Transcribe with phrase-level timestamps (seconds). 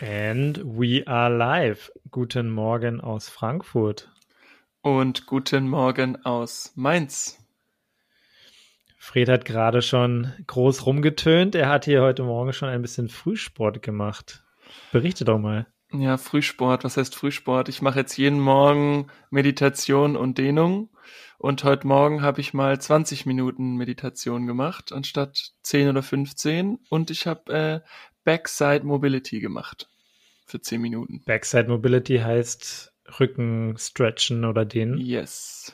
[0.00, 1.90] And we are live.
[2.10, 4.10] Guten Morgen aus Frankfurt.
[4.82, 7.38] Und guten Morgen aus Mainz.
[8.98, 11.54] Fred hat gerade schon groß rumgetönt.
[11.54, 14.44] Er hat hier heute Morgen schon ein bisschen Frühsport gemacht.
[14.92, 15.66] Berichte doch mal.
[15.92, 16.84] Ja, Frühsport.
[16.84, 17.70] Was heißt Frühsport?
[17.70, 20.90] Ich mache jetzt jeden Morgen Meditation und Dehnung.
[21.38, 26.80] Und heute Morgen habe ich mal 20 Minuten Meditation gemacht, anstatt 10 oder 15.
[26.90, 27.80] Und ich habe äh,
[28.26, 29.88] Backside Mobility gemacht.
[30.46, 31.22] Für 10 Minuten.
[31.24, 34.98] Backside Mobility heißt Rücken stretchen oder dehnen.
[34.98, 35.72] Yes.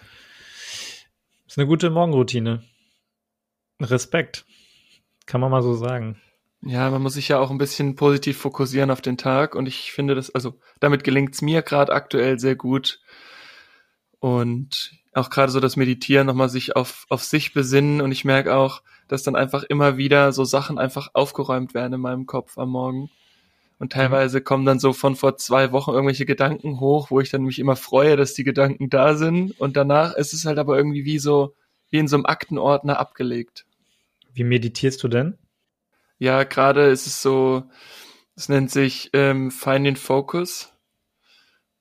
[1.47, 2.62] Ist eine gute Morgenroutine.
[3.80, 4.45] Respekt.
[5.25, 6.20] Kann man mal so sagen.
[6.61, 9.91] Ja, man muss sich ja auch ein bisschen positiv fokussieren auf den Tag und ich
[9.91, 13.00] finde das, also damit gelingt es mir gerade aktuell sehr gut.
[14.20, 18.55] Und auch gerade so das Meditieren, nochmal sich auf, auf sich besinnen und ich merke
[18.55, 22.70] auch, dass dann einfach immer wieder so Sachen einfach aufgeräumt werden in meinem Kopf am
[22.70, 23.11] Morgen.
[23.78, 27.42] Und teilweise kommen dann so von vor zwei Wochen irgendwelche Gedanken hoch, wo ich dann
[27.42, 29.61] mich immer freue, dass die Gedanken da sind.
[29.61, 31.55] Und danach ist es halt aber irgendwie wie so,
[31.91, 33.67] wie in so einem Aktenordner abgelegt.
[34.33, 35.37] Wie meditierst du denn?
[36.19, 37.65] Ja, gerade ist es so,
[38.34, 40.72] es nennt sich ähm, Finding Focus.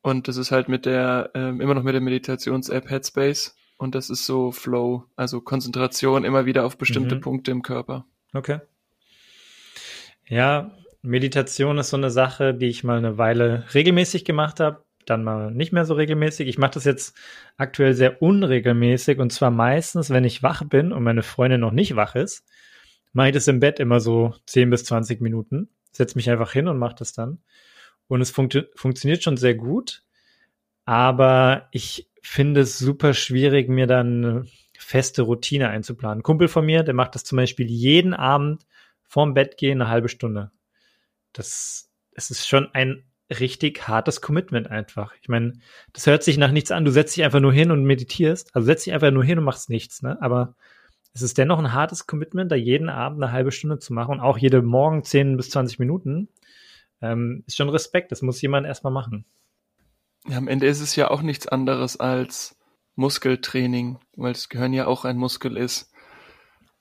[0.02, 3.56] Und das ist halt mit der, ähm, immer noch mit der Meditations-App Headspace.
[3.82, 7.22] Und das ist so Flow, also Konzentration immer wieder auf bestimmte mhm.
[7.22, 8.06] Punkte im Körper.
[8.32, 8.60] Okay.
[10.28, 15.24] Ja, Meditation ist so eine Sache, die ich mal eine Weile regelmäßig gemacht habe, dann
[15.24, 16.48] mal nicht mehr so regelmäßig.
[16.48, 17.18] Ich mache das jetzt
[17.58, 21.96] aktuell sehr unregelmäßig und zwar meistens, wenn ich wach bin und meine Freundin noch nicht
[21.96, 22.46] wach ist,
[23.14, 25.70] mache ich das im Bett immer so 10 bis 20 Minuten.
[25.92, 27.40] Setze mich einfach hin und mache das dann.
[28.08, 30.04] Und es funkt funktioniert schon sehr gut,
[30.86, 36.20] aber ich finde es super schwierig, mir dann feste Routine einzuplanen.
[36.20, 38.66] Ein Kumpel von mir, der macht das zum Beispiel jeden Abend
[39.04, 40.52] vorm Bett gehen eine halbe Stunde.
[41.34, 45.14] Das, es ist schon ein richtig hartes Commitment einfach.
[45.22, 45.54] Ich meine,
[45.94, 46.86] das hört sich nach nichts an.
[46.86, 48.56] Du setzt dich einfach nur hin und meditierst.
[48.56, 50.18] Also setzt dich einfach nur hin und machst nichts, ne?
[50.22, 50.56] Aber
[51.14, 54.20] es ist dennoch ein hartes Commitment, da jeden Abend eine halbe Stunde zu machen und
[54.22, 56.30] auch jede Morgen 10 bis 20 Minuten.
[57.02, 58.12] Ähm, ist schon Respekt.
[58.12, 59.26] Das muss jemand erstmal machen.
[60.28, 62.56] Ja, am Ende ist es ja auch nichts anderes als
[62.96, 65.92] Muskeltraining, weil es Gehirn ja auch ein Muskel ist.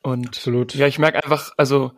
[0.02, 0.74] Und Absolut.
[0.74, 1.92] ja, ich merke einfach, also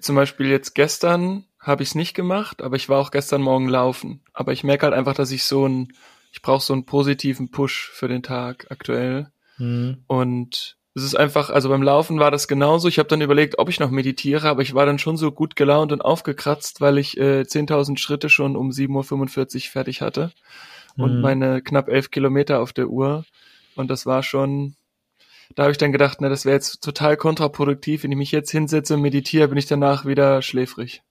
[0.00, 3.68] zum Beispiel jetzt gestern habe ich es nicht gemacht, aber ich war auch gestern Morgen
[3.68, 4.22] laufen.
[4.32, 5.92] Aber ich merke halt einfach, dass ich so ein,
[6.32, 9.30] ich brauche so einen positiven Push für den Tag aktuell.
[9.58, 9.98] Mhm.
[10.06, 12.88] Und es ist einfach, also beim Laufen war das genauso.
[12.88, 15.56] Ich habe dann überlegt, ob ich noch meditiere, aber ich war dann schon so gut
[15.56, 20.32] gelaunt und aufgekratzt, weil ich äh, 10.000 Schritte schon um 7.45 Uhr fertig hatte
[20.96, 21.20] und mhm.
[21.20, 23.24] meine knapp elf Kilometer auf der Uhr.
[23.74, 24.74] Und das war schon,
[25.54, 28.02] da habe ich dann gedacht, na, das wäre jetzt total kontraproduktiv.
[28.02, 31.02] Wenn ich mich jetzt hinsetze und meditiere, bin ich danach wieder schläfrig.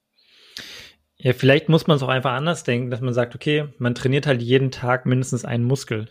[1.18, 4.26] Ja, vielleicht muss man es auch einfach anders denken, dass man sagt, okay, man trainiert
[4.26, 6.10] halt jeden Tag mindestens einen Muskel.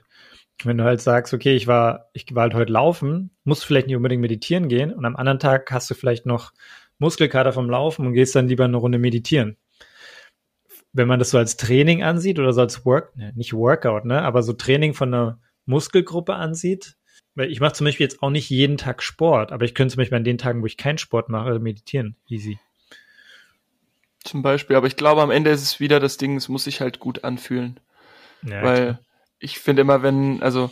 [0.63, 3.95] Wenn du halt sagst, okay, ich war, ich war halt heute laufen, musst vielleicht nicht
[3.95, 6.53] unbedingt meditieren gehen und am anderen Tag hast du vielleicht noch
[6.97, 9.57] Muskelkater vom Laufen und gehst dann lieber eine Runde meditieren.
[10.95, 14.21] Wenn man das so als Training ansieht oder so als Work, ne, nicht Workout, ne,
[14.21, 16.95] aber so Training von einer Muskelgruppe ansieht,
[17.35, 20.01] weil ich mache zum Beispiel jetzt auch nicht jeden Tag Sport, aber ich könnte zum
[20.01, 22.15] Beispiel an den Tagen, wo ich keinen Sport mache, meditieren.
[22.29, 22.59] Easy.
[24.23, 26.79] Zum Beispiel, aber ich glaube, am Ende ist es wieder das Ding, es muss sich
[26.79, 27.79] halt gut anfühlen.
[28.41, 28.99] Ja, Weil klar.
[29.39, 30.71] ich finde immer, wenn, also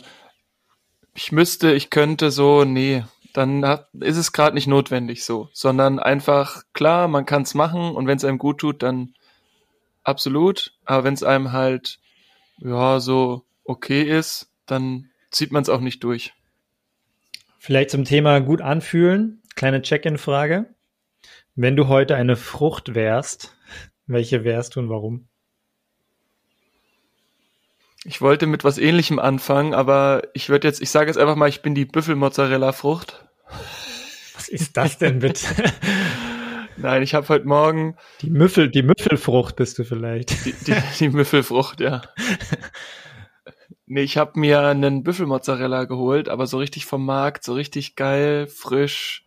[1.14, 5.98] ich müsste, ich könnte so, nee, dann hat, ist es gerade nicht notwendig so, sondern
[5.98, 9.14] einfach, klar, man kann es machen und wenn es einem gut tut, dann
[10.04, 11.98] absolut, aber wenn es einem halt,
[12.58, 16.32] ja, so okay ist, dann zieht man es auch nicht durch.
[17.58, 20.66] Vielleicht zum Thema gut anfühlen, kleine Check-in-Frage.
[21.56, 23.56] Wenn du heute eine Frucht wärst,
[24.06, 25.28] welche wärst du und warum?
[28.06, 31.48] Ich wollte mit was ähnlichem anfangen, aber ich würde jetzt, ich sage jetzt einfach mal,
[31.48, 33.24] ich bin die Büffelmozzarella-Frucht.
[34.34, 35.46] Was ist das denn bitte?
[36.76, 37.96] Nein, ich habe heute Morgen.
[38.22, 40.44] Die Müffel, die Müffelfrucht bist du vielleicht.
[40.44, 42.02] Die, die, die Müffelfrucht, ja.
[43.86, 48.46] Nee, ich habe mir einen Büffelmozzarella geholt, aber so richtig vom Markt, so richtig geil,
[48.46, 49.26] frisch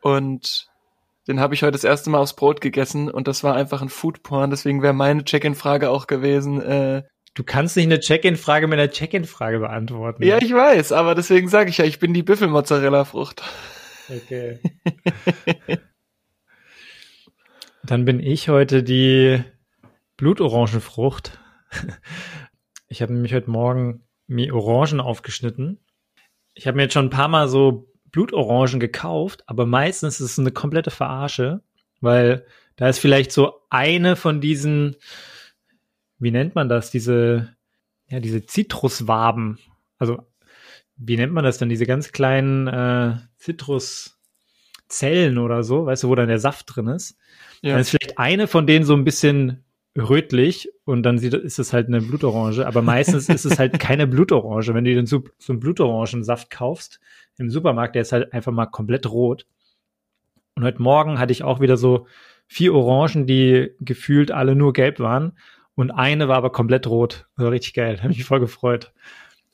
[0.00, 0.70] und
[1.28, 3.90] den habe ich heute das erste Mal aufs Brot gegessen und das war einfach ein
[3.90, 4.50] Foodporn.
[4.50, 6.62] Deswegen wäre meine Check-in-Frage auch gewesen.
[6.62, 7.02] Äh,
[7.34, 10.22] du kannst nicht eine Check-in-Frage mit einer Check-in-Frage beantworten.
[10.24, 13.42] Ja, ich weiß, aber deswegen sage ich ja, ich bin die Büffelmozzarella-Frucht.
[14.08, 14.60] Okay.
[17.90, 19.42] Dann bin ich heute die
[20.16, 21.40] Blutorangenfrucht.
[22.86, 25.80] Ich habe nämlich heute Morgen mir Orangen aufgeschnitten.
[26.54, 30.38] Ich habe mir jetzt schon ein paar Mal so Blutorangen gekauft, aber meistens ist es
[30.38, 31.62] eine komplette Verarsche,
[32.00, 32.46] weil
[32.76, 34.94] da ist vielleicht so eine von diesen,
[36.20, 37.56] wie nennt man das, diese,
[38.06, 39.58] ja, diese Zitruswaben.
[39.98, 40.28] Also,
[40.94, 41.68] wie nennt man das denn?
[41.68, 43.16] Diese ganz kleinen äh,
[44.90, 47.16] Zitruszellen oder so, weißt du, wo dann der Saft drin ist.
[47.62, 47.72] Ja.
[47.72, 49.64] Dann ist vielleicht eine von denen so ein bisschen
[49.96, 54.06] rötlich und dann sieht, ist es halt eine Blutorange, aber meistens ist es halt keine
[54.06, 54.74] Blutorange.
[54.74, 57.00] Wenn du den so, so einen Blutorangensaft kaufst
[57.38, 59.46] im Supermarkt, der ist halt einfach mal komplett rot.
[60.54, 62.06] Und heute Morgen hatte ich auch wieder so
[62.46, 65.38] vier Orangen, die gefühlt alle nur gelb waren
[65.74, 67.26] und eine war aber komplett rot.
[67.36, 68.92] War richtig geil, habe mich voll gefreut.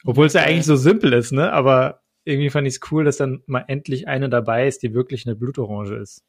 [0.05, 1.53] Obwohl es ja eigentlich so simpel ist, ne?
[1.53, 5.27] Aber irgendwie fand ich es cool, dass dann mal endlich eine dabei ist, die wirklich
[5.27, 6.25] eine Blutorange ist.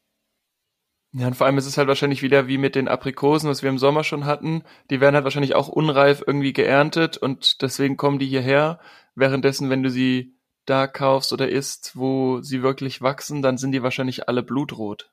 [1.11, 3.69] Ja, und vor allem ist es halt wahrscheinlich wieder wie mit den Aprikosen, was wir
[3.69, 4.63] im Sommer schon hatten.
[4.91, 8.79] Die werden halt wahrscheinlich auch unreif irgendwie geerntet und deswegen kommen die hierher.
[9.15, 10.35] Währenddessen, wenn du sie
[10.65, 15.09] da kaufst oder isst, wo sie wirklich wachsen, dann sind die wahrscheinlich alle blutrot.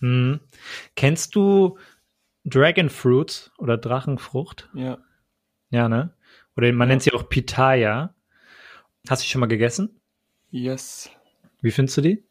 [0.00, 0.40] Hm.
[0.96, 1.78] Kennst du
[2.44, 4.68] Dragon Fruit oder Drachenfrucht?
[4.74, 4.98] Ja.
[5.70, 6.12] Ja, ne?
[6.56, 6.92] Oder man ja.
[6.92, 8.14] nennt sie auch Pitaya.
[9.08, 10.00] Hast du schon mal gegessen?
[10.50, 11.10] Yes.
[11.60, 12.22] Wie findest du die?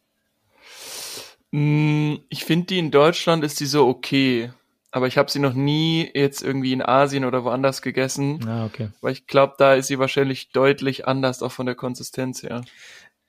[1.52, 4.52] Mm, ich finde die in Deutschland ist die so okay.
[4.92, 8.48] Aber ich habe sie noch nie jetzt irgendwie in Asien oder woanders gegessen.
[8.48, 8.90] Ah, okay.
[9.02, 12.64] Weil ich glaube, da ist sie wahrscheinlich deutlich anders, auch von der Konsistenz her.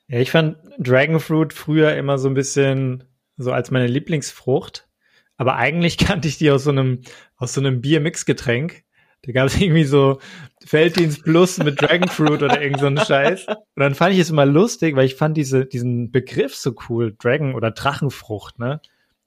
[0.07, 3.03] Ja, ich fand Dragonfruit früher immer so ein bisschen
[3.35, 4.87] so als meine Lieblingsfrucht.
[5.35, 7.01] Aber eigentlich kannte ich die aus so einem,
[7.35, 8.83] aus so einem Bier-Mix-Getränk.
[9.27, 10.19] Da gab es irgendwie so
[10.65, 13.45] Felddienst Plus mit Dragonfruit oder irgend so einen Scheiß.
[13.47, 17.13] Und dann fand ich es immer lustig, weil ich fand diese, diesen Begriff so cool.
[17.19, 18.79] Dragon oder Drachenfrucht, ne?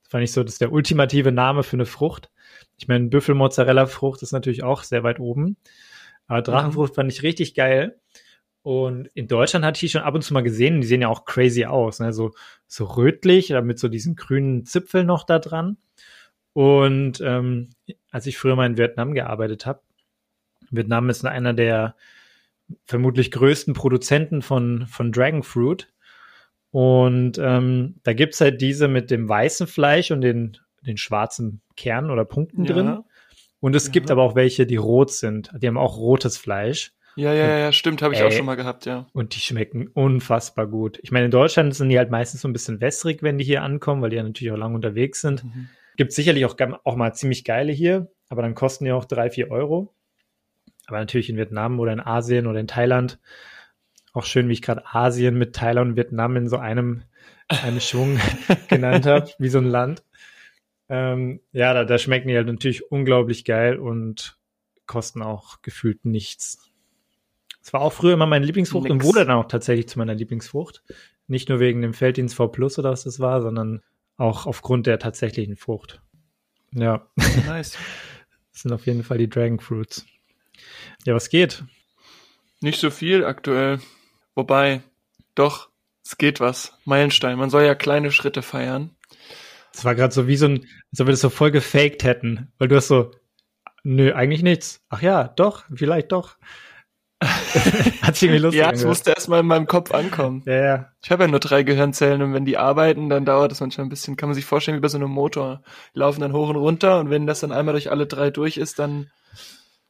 [0.03, 2.31] Das fand ich so, das ist der ultimative Name für eine Frucht.
[2.79, 5.59] Ich meine, Büffelmozzarella-Frucht ist natürlich auch sehr weit oben.
[6.27, 8.01] Aber Drachenfrucht fand ich richtig geil.
[8.63, 10.81] Und in Deutschland hatte ich die schon ab und zu mal gesehen.
[10.81, 12.15] Die sehen ja auch crazy aus, ne?
[12.15, 12.31] So,
[12.67, 15.77] so rötlich, mit so diesen grünen Zipfeln noch da dran.
[16.55, 17.69] Und ähm,
[18.11, 19.83] als ich früher mal in Vietnam gearbeitet habe,
[20.71, 21.95] Vietnam ist einer der
[22.85, 25.93] vermutlich größten Produzenten von, von Dragon Fruit.
[26.71, 32.11] Und ähm, da gibt's halt diese mit dem weißen Fleisch und den, den schwarzen Kernen
[32.11, 32.73] oder Punkten ja.
[32.73, 32.99] drin.
[33.59, 33.93] Und es ja.
[33.93, 35.51] gibt aber auch welche, die rot sind.
[35.61, 36.93] Die haben auch rotes Fleisch.
[37.17, 39.07] Ja, ja, ja, stimmt, habe ich ey, auch schon mal gehabt, ja.
[39.13, 40.99] Und die schmecken unfassbar gut.
[41.03, 43.63] Ich meine, in Deutschland sind die halt meistens so ein bisschen wässrig, wenn die hier
[43.63, 45.45] ankommen, weil die ja natürlich auch lange unterwegs sind.
[45.45, 45.69] Mhm.
[45.97, 49.51] Gibt sicherlich auch, auch mal ziemlich geile hier, aber dann kosten die auch drei, vier
[49.51, 49.93] Euro.
[50.91, 53.21] Aber natürlich in Vietnam oder in Asien oder in Thailand.
[54.13, 57.03] Auch schön, wie ich gerade Asien mit Thailand und Vietnam in so einem,
[57.49, 58.19] einem Schwung
[58.69, 60.03] genannt habe, wie so ein Land.
[60.89, 64.37] Ähm, ja, da, da schmecken die halt natürlich unglaublich geil und
[64.87, 66.69] kosten auch gefühlt nichts.
[67.63, 68.93] Es war auch früher immer meine Lieblingsfrucht Nix.
[68.93, 70.83] und wurde dann auch tatsächlich zu meiner Lieblingsfrucht.
[71.29, 73.83] Nicht nur wegen dem Felddienst V Plus oder was das war, sondern
[74.17, 76.03] auch aufgrund der tatsächlichen Frucht.
[76.73, 77.07] Ja.
[77.47, 77.79] Nice.
[78.53, 80.05] das sind auf jeden Fall die Dragon Fruits.
[81.05, 81.65] Ja, was geht?
[82.61, 83.81] Nicht so viel aktuell.
[84.35, 84.83] Wobei,
[85.35, 85.69] doch,
[86.05, 86.75] es geht was.
[86.85, 87.39] Meilenstein.
[87.39, 88.91] Man soll ja kleine Schritte feiern.
[89.73, 92.53] Es war gerade so wie so ein, als ob wir das so voll gefaked hätten.
[92.59, 93.13] Weil du hast so,
[93.83, 94.83] nö, eigentlich nichts.
[94.89, 96.37] Ach ja, doch, vielleicht doch.
[97.21, 100.43] Hat sich irgendwie lustig Ja, es musste erstmal in meinem Kopf ankommen.
[100.47, 100.93] Ja, ja.
[101.03, 103.91] Ich habe ja nur drei Gehirnzellen und wenn die arbeiten, dann dauert das manchmal ein
[103.91, 104.17] bisschen.
[104.17, 105.63] Kann man sich vorstellen wie bei so einem Motor.
[105.95, 108.57] Die laufen dann hoch und runter und wenn das dann einmal durch alle drei durch
[108.57, 109.11] ist, dann.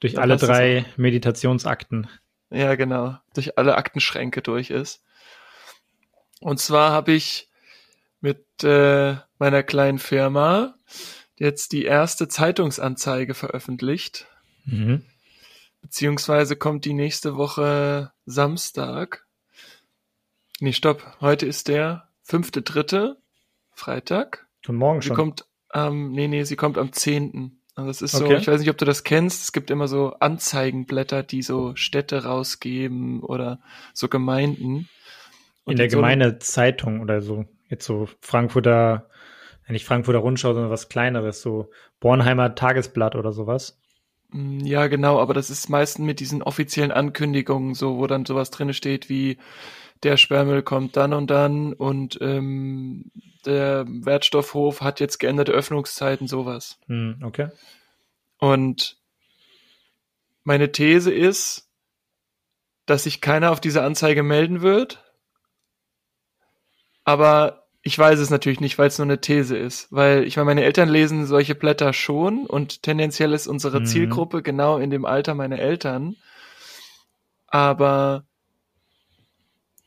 [0.00, 2.08] Durch dann alle drei Meditationsakten.
[2.50, 3.16] Ja, genau.
[3.34, 5.02] Durch alle Aktenschränke durch ist.
[6.40, 7.48] Und zwar habe ich
[8.20, 10.74] mit äh, meiner kleinen Firma
[11.36, 14.26] jetzt die erste Zeitungsanzeige veröffentlicht.
[14.64, 15.04] Mhm
[15.80, 19.26] Beziehungsweise kommt die nächste Woche Samstag.
[20.60, 21.16] Nee, stopp.
[21.20, 23.16] Heute ist der fünfte, dritte,
[23.72, 24.46] Freitag.
[24.66, 25.16] Und morgen sie schon.
[25.16, 27.59] kommt am, nee, nee, sie kommt am zehnten.
[27.86, 28.36] Das ist so, okay.
[28.36, 29.42] ich weiß nicht, ob du das kennst.
[29.42, 33.60] Es gibt immer so Anzeigenblätter, die so Städte rausgeben oder
[33.92, 34.88] so Gemeinden.
[35.64, 37.44] Und in der so Gemeindezeitung oder so.
[37.68, 39.08] Jetzt so Frankfurter,
[39.68, 41.70] nicht Frankfurter Rundschau, sondern was kleineres, so
[42.00, 43.80] Bornheimer Tagesblatt oder sowas.
[44.32, 48.50] Mm, ja, genau, aber das ist meistens mit diesen offiziellen Ankündigungen so, wo dann sowas
[48.50, 49.38] drinne steht wie
[50.02, 53.10] der Sperrmüll kommt dann und dann und ähm,
[53.44, 56.78] der Wertstoffhof hat jetzt geänderte Öffnungszeiten, sowas.
[56.86, 57.48] Hm, okay.
[58.38, 58.98] Und
[60.44, 61.68] meine These ist,
[62.86, 65.04] dass sich keiner auf diese Anzeige melden wird,
[67.04, 69.88] aber ich weiß es natürlich nicht, weil es nur eine These ist.
[69.90, 73.86] Weil ich meine, meine Eltern lesen solche Blätter schon und tendenziell ist unsere mhm.
[73.86, 76.16] Zielgruppe genau in dem Alter meiner Eltern.
[77.46, 78.24] Aber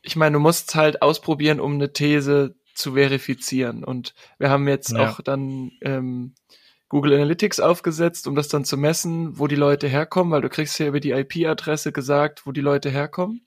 [0.03, 3.83] ich meine, du musst halt ausprobieren, um eine These zu verifizieren.
[3.83, 5.09] Und wir haben jetzt ja.
[5.09, 6.35] auch dann ähm,
[6.89, 10.77] Google Analytics aufgesetzt, um das dann zu messen, wo die Leute herkommen, weil du kriegst
[10.79, 13.41] ja über die IP-Adresse gesagt, wo die Leute herkommen.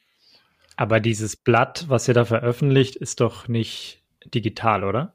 [0.77, 5.15] Aber dieses Blatt, was ihr da veröffentlicht, ist doch nicht digital, oder?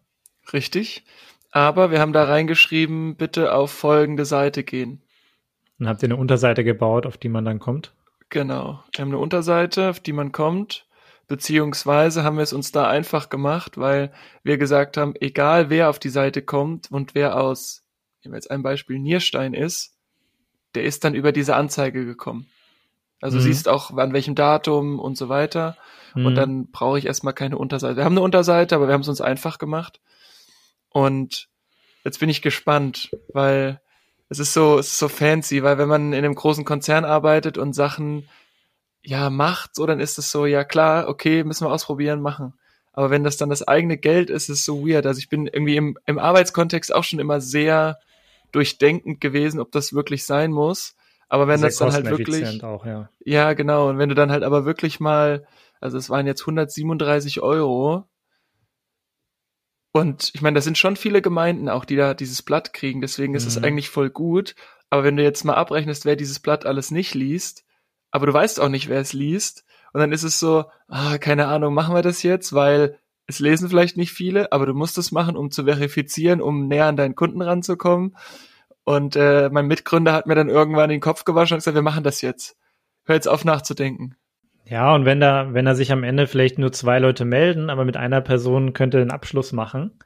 [0.53, 1.03] Richtig.
[1.51, 5.01] Aber wir haben da reingeschrieben, bitte auf folgende Seite gehen.
[5.79, 7.93] Und habt ihr eine Unterseite gebaut, auf die man dann kommt?
[8.29, 8.83] Genau.
[8.93, 10.85] Wir haben eine Unterseite, auf die man kommt.
[11.31, 14.11] Beziehungsweise haben wir es uns da einfach gemacht, weil
[14.43, 17.85] wir gesagt haben, egal wer auf die Seite kommt und wer aus,
[18.21, 19.95] nehmen wir jetzt ein Beispiel, Nierstein ist,
[20.75, 22.47] der ist dann über diese Anzeige gekommen.
[23.21, 23.43] Also mhm.
[23.43, 25.77] siehst auch an welchem Datum und so weiter.
[26.15, 26.25] Mhm.
[26.25, 27.95] Und dann brauche ich erstmal keine Unterseite.
[27.95, 30.01] Wir haben eine Unterseite, aber wir haben es uns einfach gemacht.
[30.89, 31.47] Und
[32.03, 33.79] jetzt bin ich gespannt, weil
[34.27, 37.57] es ist so, es ist so fancy, weil wenn man in einem großen Konzern arbeitet
[37.57, 38.27] und Sachen
[39.03, 42.53] ja, macht, so, dann ist es so, ja klar, okay, müssen wir ausprobieren, machen.
[42.93, 45.05] Aber wenn das dann das eigene Geld ist, ist es so weird.
[45.05, 47.99] Also ich bin irgendwie im, im Arbeitskontext auch schon immer sehr
[48.51, 50.95] durchdenkend gewesen, ob das wirklich sein muss.
[51.29, 52.61] Aber wenn sehr das dann halt wirklich.
[52.63, 53.09] Auch, ja.
[53.23, 53.89] ja, genau.
[53.89, 55.47] Und wenn du dann halt aber wirklich mal,
[55.79, 58.03] also es waren jetzt 137 Euro.
[59.93, 62.99] Und ich meine, das sind schon viele Gemeinden auch, die da dieses Blatt kriegen.
[62.99, 63.65] Deswegen ist es mhm.
[63.65, 64.55] eigentlich voll gut.
[64.89, 67.63] Aber wenn du jetzt mal abrechnest, wer dieses Blatt alles nicht liest,
[68.11, 69.65] aber du weißt auch nicht, wer es liest.
[69.93, 73.69] Und dann ist es so, ah, keine Ahnung, machen wir das jetzt, weil es lesen
[73.69, 77.15] vielleicht nicht viele, aber du musst es machen, um zu verifizieren, um näher an deinen
[77.15, 78.15] Kunden ranzukommen.
[78.83, 82.03] Und äh, mein Mitgründer hat mir dann irgendwann den Kopf gewaschen und gesagt, wir machen
[82.03, 82.57] das jetzt.
[83.05, 84.15] Hör jetzt auf nachzudenken.
[84.65, 87.85] Ja, und wenn da, wenn da sich am Ende vielleicht nur zwei Leute melden, aber
[87.85, 89.99] mit einer Person könnte den Abschluss machen,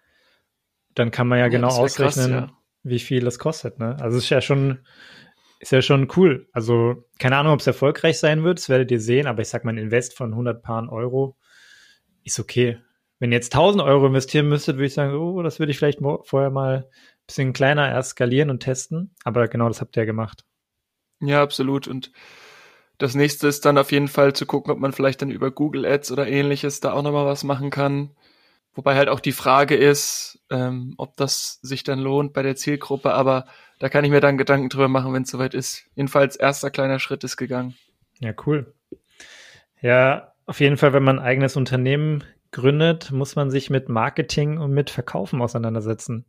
[0.93, 2.57] dann kann man ja, ja genau ausrechnen, krass, ja.
[2.83, 3.79] wie viel das kostet.
[3.79, 3.97] Ne?
[3.99, 4.79] Also es ist ja schon,
[5.59, 6.47] ist ja schon cool.
[6.51, 9.65] Also, keine Ahnung, ob es erfolgreich sein wird, das werdet ihr sehen, aber ich sag
[9.65, 11.37] mal, ein Invest von 100 Paaren Euro
[12.23, 12.79] ist okay.
[13.19, 15.99] Wenn ihr jetzt 1000 Euro investieren müsstet, würde ich sagen, oh, das würde ich vielleicht
[16.23, 19.15] vorher mal ein bisschen kleiner erst skalieren und testen.
[19.23, 20.43] Aber genau das habt ihr ja gemacht.
[21.21, 21.87] Ja, absolut.
[21.87, 22.11] Und
[22.97, 25.85] das nächste ist dann auf jeden Fall zu gucken, ob man vielleicht dann über Google
[25.85, 28.11] Ads oder ähnliches da auch nochmal was machen kann.
[28.73, 33.13] Wobei halt auch die Frage ist, ähm, ob das sich dann lohnt bei der Zielgruppe.
[33.13, 33.45] Aber
[33.79, 35.85] da kann ich mir dann Gedanken drüber machen, wenn es soweit ist.
[35.95, 37.75] Jedenfalls erster kleiner Schritt ist gegangen.
[38.19, 38.73] Ja, cool.
[39.81, 44.57] Ja, auf jeden Fall, wenn man ein eigenes Unternehmen gründet, muss man sich mit Marketing
[44.57, 46.25] und mit Verkaufen auseinandersetzen.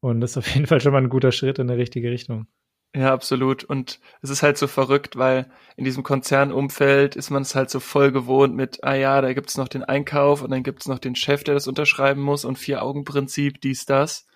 [0.00, 2.46] Und das ist auf jeden Fall schon mal ein guter Schritt in die richtige Richtung.
[2.94, 3.64] Ja, absolut.
[3.64, 7.80] Und es ist halt so verrückt, weil in diesem Konzernumfeld ist man es halt so
[7.80, 11.16] voll gewohnt mit, ah ja, da gibt's noch den Einkauf und dann gibt's noch den
[11.16, 14.26] Chef, der das unterschreiben muss und Vier-Augen-Prinzip, dies, das.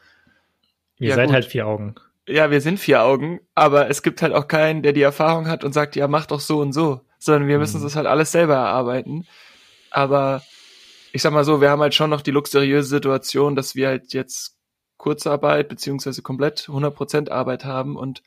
[1.01, 1.35] Ihr ja, seid gut.
[1.35, 1.95] halt vier Augen.
[2.29, 5.65] Ja, wir sind vier Augen, aber es gibt halt auch keinen, der die Erfahrung hat
[5.65, 7.85] und sagt, ja, mach doch so und so, sondern wir müssen mhm.
[7.85, 9.27] das halt alles selber erarbeiten.
[9.91, 10.43] Aber
[11.13, 14.13] ich sag mal so, wir haben halt schon noch die luxuriöse Situation, dass wir halt
[14.13, 14.57] jetzt
[14.99, 18.23] Kurzarbeit beziehungsweise komplett 100% Arbeit haben und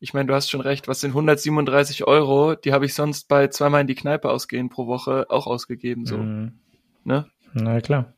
[0.00, 3.48] ich meine, du hast schon recht, was sind 137 Euro, die habe ich sonst bei
[3.48, 6.18] zweimal in die Kneipe ausgehen pro Woche auch ausgegeben, so.
[6.18, 6.58] Mhm.
[7.04, 7.26] Ne?
[7.52, 8.12] Na klar.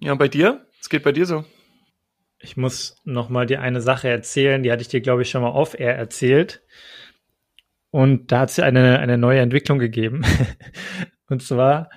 [0.00, 0.66] Ja, und bei dir?
[0.80, 1.44] Es geht bei dir so?
[2.38, 5.42] Ich muss noch mal dir eine Sache erzählen, die hatte ich dir, glaube ich, schon
[5.42, 6.62] mal off-air erzählt.
[7.90, 10.22] Und da hat es eine, eine neue Entwicklung gegeben.
[11.28, 11.88] und zwar,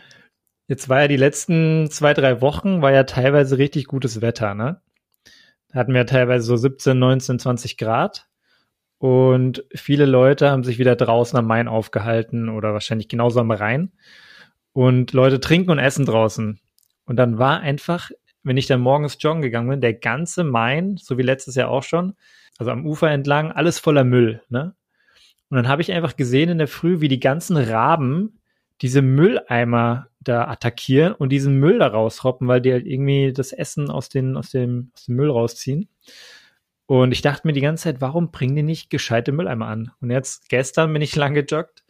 [0.67, 4.81] jetzt war ja die letzten zwei, drei Wochen, war ja teilweise richtig gutes Wetter, ne?
[5.69, 8.27] Da hatten wir teilweise so 17, 19, 20 Grad.
[8.97, 13.91] Und viele Leute haben sich wieder draußen am Main aufgehalten oder wahrscheinlich genauso am Rhein.
[14.73, 16.59] Und Leute trinken und essen draußen.
[17.05, 18.11] Und dann war einfach
[18.43, 21.83] wenn ich dann morgens joggen gegangen bin, der ganze Main, so wie letztes Jahr auch
[21.83, 22.15] schon,
[22.57, 24.75] also am Ufer entlang, alles voller Müll, ne?
[25.49, 28.39] Und dann habe ich einfach gesehen in der Früh, wie die ganzen Raben
[28.81, 33.89] diese Mülleimer da attackieren und diesen Müll da rausroppen, weil die halt irgendwie das Essen
[33.89, 35.89] aus, den, aus, dem, aus dem Müll rausziehen.
[36.85, 39.91] Und ich dachte mir die ganze Zeit, warum bringen die nicht gescheite Mülleimer an?
[40.01, 41.83] Und jetzt, gestern bin ich lang gejoggt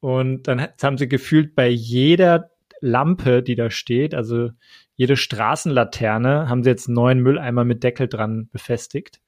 [0.00, 4.50] und dann haben sie gefühlt bei jeder Lampe, die da steht, also
[4.98, 9.20] jede Straßenlaterne haben sie jetzt neuen Mülleimer mit Deckel dran befestigt.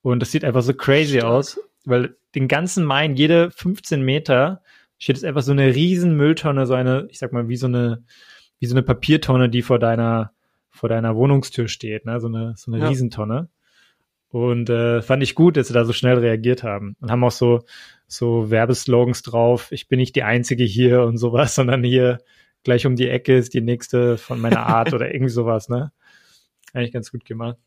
[0.00, 1.30] Und das sieht einfach so crazy Stark.
[1.30, 4.62] aus, weil den ganzen Main, jede 15 Meter
[4.96, 8.02] steht jetzt einfach so eine riesen Mülltonne, so eine, ich sag mal, wie so eine,
[8.58, 10.32] wie so eine Papiertonne, die vor deiner,
[10.70, 12.18] vor deiner Wohnungstür steht, ne?
[12.18, 12.88] So eine, so eine ja.
[12.88, 13.50] Riesentonne.
[14.30, 17.32] Und äh, fand ich gut, dass sie da so schnell reagiert haben und haben auch
[17.32, 17.66] so,
[18.06, 22.16] so Werbeslogans drauf, ich bin nicht die Einzige hier und sowas, sondern hier
[22.64, 25.92] gleich um die Ecke ist die nächste von meiner Art oder irgendwie sowas, ne?
[26.72, 27.58] Eigentlich ganz gut gemacht.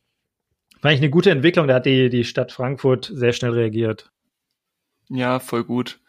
[0.81, 4.11] Fand ich eine gute Entwicklung, da hat die, die Stadt Frankfurt sehr schnell reagiert.
[5.09, 5.99] Ja, voll gut.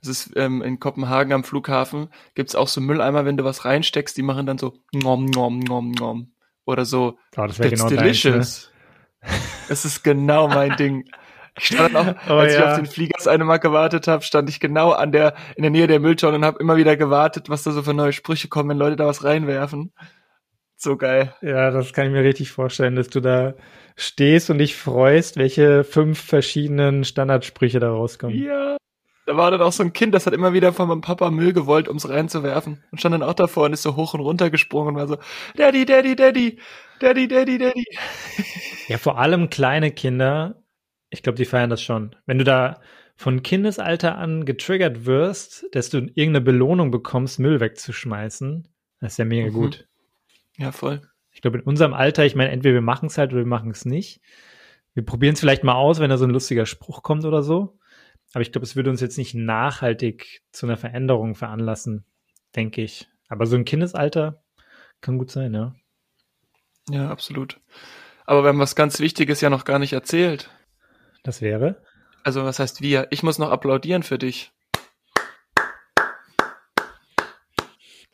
[0.00, 4.16] Das ist ähm, in Kopenhagen am Flughafen, gibt's auch so Mülleimer, wenn du was reinsteckst,
[4.16, 6.32] die machen dann so nom, nom, nom, nom.
[6.64, 8.32] Oder so, oh, das genau delicious.
[8.32, 8.72] Deins,
[9.22, 9.38] ne?
[9.68, 11.04] Das ist genau mein Ding.
[11.58, 12.60] Ich stand auch, oh, als ja.
[12.60, 15.62] ich auf den Flieger das eine Mal gewartet habe, stand ich genau an der, in
[15.62, 18.48] der Nähe der Mülltonne und habe immer wieder gewartet, was da so für neue Sprüche
[18.48, 19.92] kommen, wenn Leute da was reinwerfen.
[20.76, 21.34] So geil.
[21.42, 23.54] Ja, das kann ich mir richtig vorstellen, dass du da
[23.96, 28.36] stehst und dich freust, welche fünf verschiedenen Standardsprüche da rauskommen.
[28.36, 28.76] Ja.
[29.24, 31.52] Da war dann auch so ein Kind, das hat immer wieder von meinem Papa Müll
[31.52, 32.82] gewollt, ums reinzuwerfen.
[32.90, 35.18] Und stand dann auch davor und ist so hoch und runter gesprungen und war so,
[35.56, 36.58] Daddy, Daddy, Daddy,
[36.98, 37.84] Daddy, Daddy, Daddy.
[38.88, 40.61] Ja, vor allem kleine Kinder,
[41.12, 42.16] ich glaube, die feiern das schon.
[42.24, 42.80] Wenn du da
[43.16, 48.66] von Kindesalter an getriggert wirst, dass du irgendeine Belohnung bekommst, Müll wegzuschmeißen,
[49.00, 49.52] das ist ja mega mhm.
[49.52, 49.88] gut.
[50.56, 51.02] Ja, voll.
[51.30, 53.70] Ich glaube, in unserem Alter, ich meine, entweder wir machen es halt oder wir machen
[53.70, 54.22] es nicht.
[54.94, 57.78] Wir probieren es vielleicht mal aus, wenn da so ein lustiger Spruch kommt oder so.
[58.32, 62.06] Aber ich glaube, es würde uns jetzt nicht nachhaltig zu einer Veränderung veranlassen,
[62.56, 63.08] denke ich.
[63.28, 64.42] Aber so ein Kindesalter
[65.02, 65.74] kann gut sein, ja.
[66.88, 67.60] Ja, absolut.
[68.24, 70.50] Aber wir haben was ganz Wichtiges ja noch gar nicht erzählt.
[71.22, 71.82] Das wäre?
[72.24, 73.08] Also, was heißt wir?
[73.10, 74.52] Ich muss noch applaudieren für dich.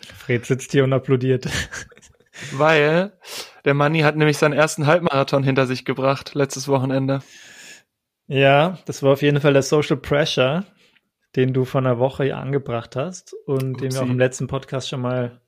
[0.00, 1.48] Fred sitzt hier und applaudiert.
[2.52, 3.12] Weil
[3.64, 7.20] der Manni hat nämlich seinen ersten Halbmarathon hinter sich gebracht, letztes Wochenende.
[8.26, 10.66] Ja, das war auf jeden Fall der Social Pressure,
[11.34, 13.88] den du von der Woche angebracht hast und Upsi.
[13.88, 15.40] den wir auch im letzten Podcast schon mal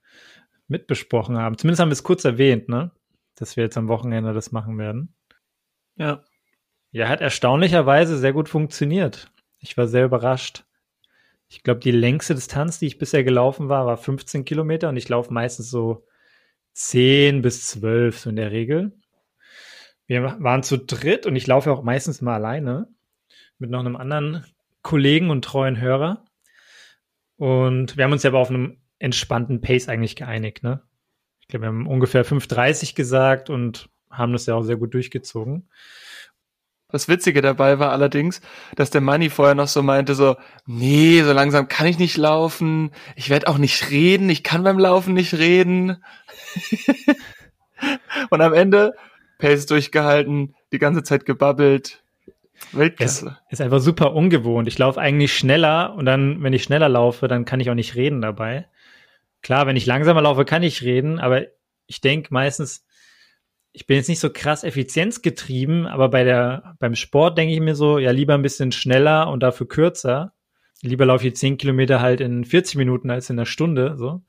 [0.66, 1.58] mitbesprochen haben.
[1.58, 2.90] Zumindest haben wir es kurz erwähnt, ne?
[3.36, 5.14] Dass wir jetzt am Wochenende das machen werden.
[5.96, 6.24] Ja.
[6.92, 9.30] Ja, hat erstaunlicherweise sehr gut funktioniert.
[9.59, 10.64] Ich war sehr überrascht.
[11.49, 15.09] Ich glaube, die längste Distanz, die ich bisher gelaufen war, war 15 Kilometer und ich
[15.09, 16.06] laufe meistens so
[16.73, 18.92] 10 bis 12 so in der Regel.
[20.06, 22.88] Wir waren zu dritt und ich laufe auch meistens mal alleine
[23.59, 24.44] mit noch einem anderen
[24.82, 26.25] Kollegen und treuen Hörer.
[27.37, 30.82] Und wir haben uns ja aber auf einem entspannten Pace eigentlich geeinigt, ne?
[31.40, 35.68] Ich glaube, wir haben ungefähr 5,30 gesagt und haben das ja auch sehr gut durchgezogen.
[36.92, 38.41] Das Witzige dabei war allerdings,
[38.76, 40.36] dass der Manni vorher noch so meinte, so,
[40.67, 44.78] nee, so langsam kann ich nicht laufen, ich werde auch nicht reden, ich kann beim
[44.78, 46.02] Laufen nicht reden.
[48.30, 48.95] und am Ende
[49.38, 52.02] Pace durchgehalten, die ganze Zeit gebabbelt.
[52.73, 53.38] Weltklasse.
[53.49, 54.69] Es ist einfach super ungewohnt.
[54.69, 57.95] Ich laufe eigentlich schneller und dann, wenn ich schneller laufe, dann kann ich auch nicht
[57.95, 58.69] reden dabei.
[59.43, 61.47] Klar, wenn ich langsamer laufe, kann ich reden, aber
[61.86, 62.84] ich denke meistens,
[63.73, 67.75] ich bin jetzt nicht so krass effizienzgetrieben, aber bei der, beim Sport denke ich mir
[67.75, 70.35] so, ja, lieber ein bisschen schneller und dafür kürzer.
[70.83, 74.23] Lieber laufe ich 10 Kilometer halt in 40 Minuten als in einer Stunde, so.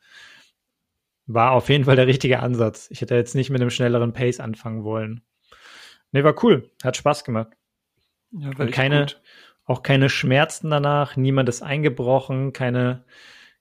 [1.26, 2.88] War auf jeden Fall der richtige Ansatz.
[2.92, 5.22] Ich hätte jetzt nicht mit einem schnelleren Pace anfangen wollen.
[6.12, 6.70] Nee, war cool.
[6.84, 7.54] Hat Spaß gemacht.
[8.32, 9.22] Ja, und keine, gut.
[9.66, 13.06] auch keine Schmerzen danach, niemand ist eingebrochen, keine,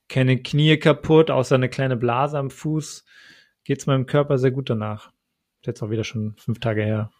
[0.08, 3.04] keine Knie kaputt, außer eine kleine Blase am Fuß.
[3.64, 5.12] Geht's meinem Körper sehr gut danach
[5.66, 7.10] jetzt auch wieder schon fünf Tage her.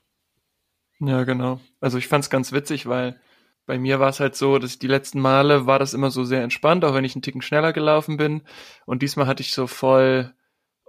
[1.00, 1.61] Ja, genau.
[1.81, 3.18] Also ich fand es ganz witzig, weil
[3.66, 6.42] bei mir war es halt so, dass die letzten Male war das immer so sehr
[6.42, 8.42] entspannt, auch wenn ich einen Ticken schneller gelaufen bin.
[8.85, 10.35] Und diesmal hatte ich so voll,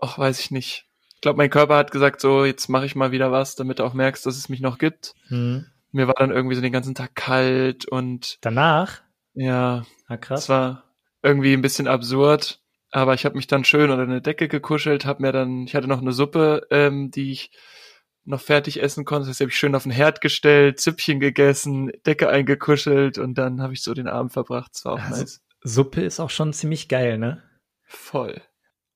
[0.02, 0.88] ach, weiß ich nicht.
[1.16, 3.84] Ich glaube, mein Körper hat gesagt, so, jetzt mache ich mal wieder was, damit du
[3.84, 5.14] auch merkst, dass es mich noch gibt.
[5.30, 5.68] Mhm.
[5.92, 8.38] Mir war dann irgendwie so den ganzen Tag kalt und.
[8.42, 9.02] Danach?
[9.34, 9.86] Ja.
[10.08, 10.44] Ah, krass.
[10.44, 10.84] Es war
[11.22, 12.61] irgendwie ein bisschen absurd.
[12.92, 15.88] Aber ich habe mich dann schön unter eine Decke gekuschelt, habe mir dann, ich hatte
[15.88, 17.52] noch eine Suppe, ähm, die ich
[18.26, 19.30] noch fertig essen konnte.
[19.30, 23.74] Das habe ich schön auf den Herd gestellt, Züppchen gegessen, Decke eingekuschelt und dann habe
[23.74, 24.72] ich so den Abend verbracht.
[24.74, 25.42] Das war auch also, nice.
[25.64, 27.42] Suppe ist auch schon ziemlich geil, ne?
[27.86, 28.42] Voll.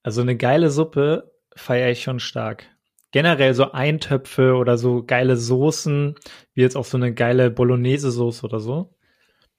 [0.04, 2.66] Also eine geile Suppe feiere ich schon stark.
[3.12, 6.16] Generell so Eintöpfe oder so geile Soßen,
[6.54, 8.94] wie jetzt auch so eine geile Bolognese-Soße oder so.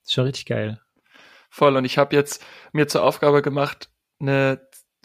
[0.03, 0.79] Ist schon richtig geil.
[1.49, 1.75] Voll.
[1.75, 3.89] Und ich habe jetzt mir zur Aufgabe gemacht,
[4.19, 4.61] eine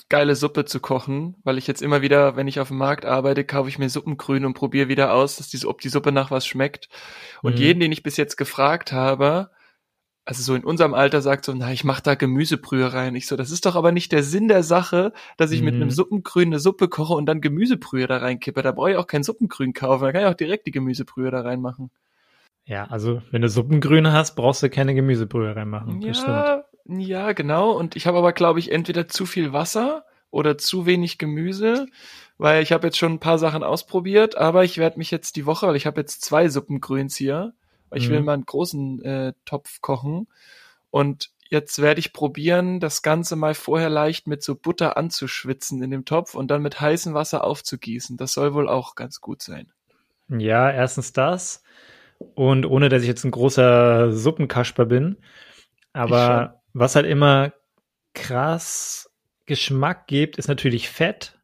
[0.09, 3.45] geile Suppe zu kochen, weil ich jetzt immer wieder, wenn ich auf dem Markt arbeite,
[3.45, 6.47] kaufe ich mir Suppengrün und probiere wieder aus, dass die, ob die Suppe nach was
[6.47, 6.89] schmeckt.
[7.43, 7.61] Und mhm.
[7.61, 9.51] jeden, den ich bis jetzt gefragt habe,
[10.25, 13.17] also so in unserem Alter sagt so, na, ich mache da Gemüsebrühe rein.
[13.17, 15.65] Ich so, das ist doch aber nicht der Sinn der Sache, dass ich mhm.
[15.65, 15.93] mit einem mhm.
[15.93, 18.63] Suppengrün eine Suppe koche und dann Gemüsebrühe da reinkippe.
[18.63, 21.41] Da brauche ich auch kein Suppengrün kaufen, da kann ich auch direkt die Gemüsebrühe da
[21.41, 21.91] reinmachen.
[22.65, 26.01] Ja, also wenn du Suppengrüne hast, brauchst du keine Gemüsebrühe reinmachen.
[26.03, 27.73] Ja, ja, genau.
[27.73, 31.87] Und ich habe aber, glaube ich, entweder zu viel Wasser oder zu wenig Gemüse,
[32.39, 35.47] weil ich habe jetzt schon ein paar Sachen ausprobiert, aber ich werde mich jetzt die
[35.47, 37.53] Woche, weil ich habe jetzt zwei Suppengrüns hier,
[37.91, 38.13] weil ich mhm.
[38.13, 40.27] will mal einen großen äh, Topf kochen
[40.91, 45.91] und jetzt werde ich probieren, das Ganze mal vorher leicht mit so Butter anzuschwitzen in
[45.91, 48.17] dem Topf und dann mit heißem Wasser aufzugießen.
[48.17, 49.71] Das soll wohl auch ganz gut sein.
[50.31, 51.63] Ja, erstens das.
[52.35, 55.19] Und ohne dass ich jetzt ein großer Suppenkasper bin,
[55.93, 57.53] aber was halt immer
[58.15, 59.11] krass
[59.47, 61.39] Geschmack gibt, ist natürlich Fett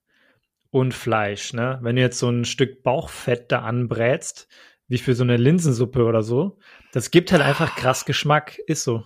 [0.70, 1.52] und Fleisch.
[1.52, 1.78] Ne?
[1.82, 4.48] Wenn du jetzt so ein Stück Bauchfett da anbrätst,
[4.86, 6.58] wie für so eine Linsensuppe oder so,
[6.92, 9.04] das gibt halt einfach krass Geschmack, ist so.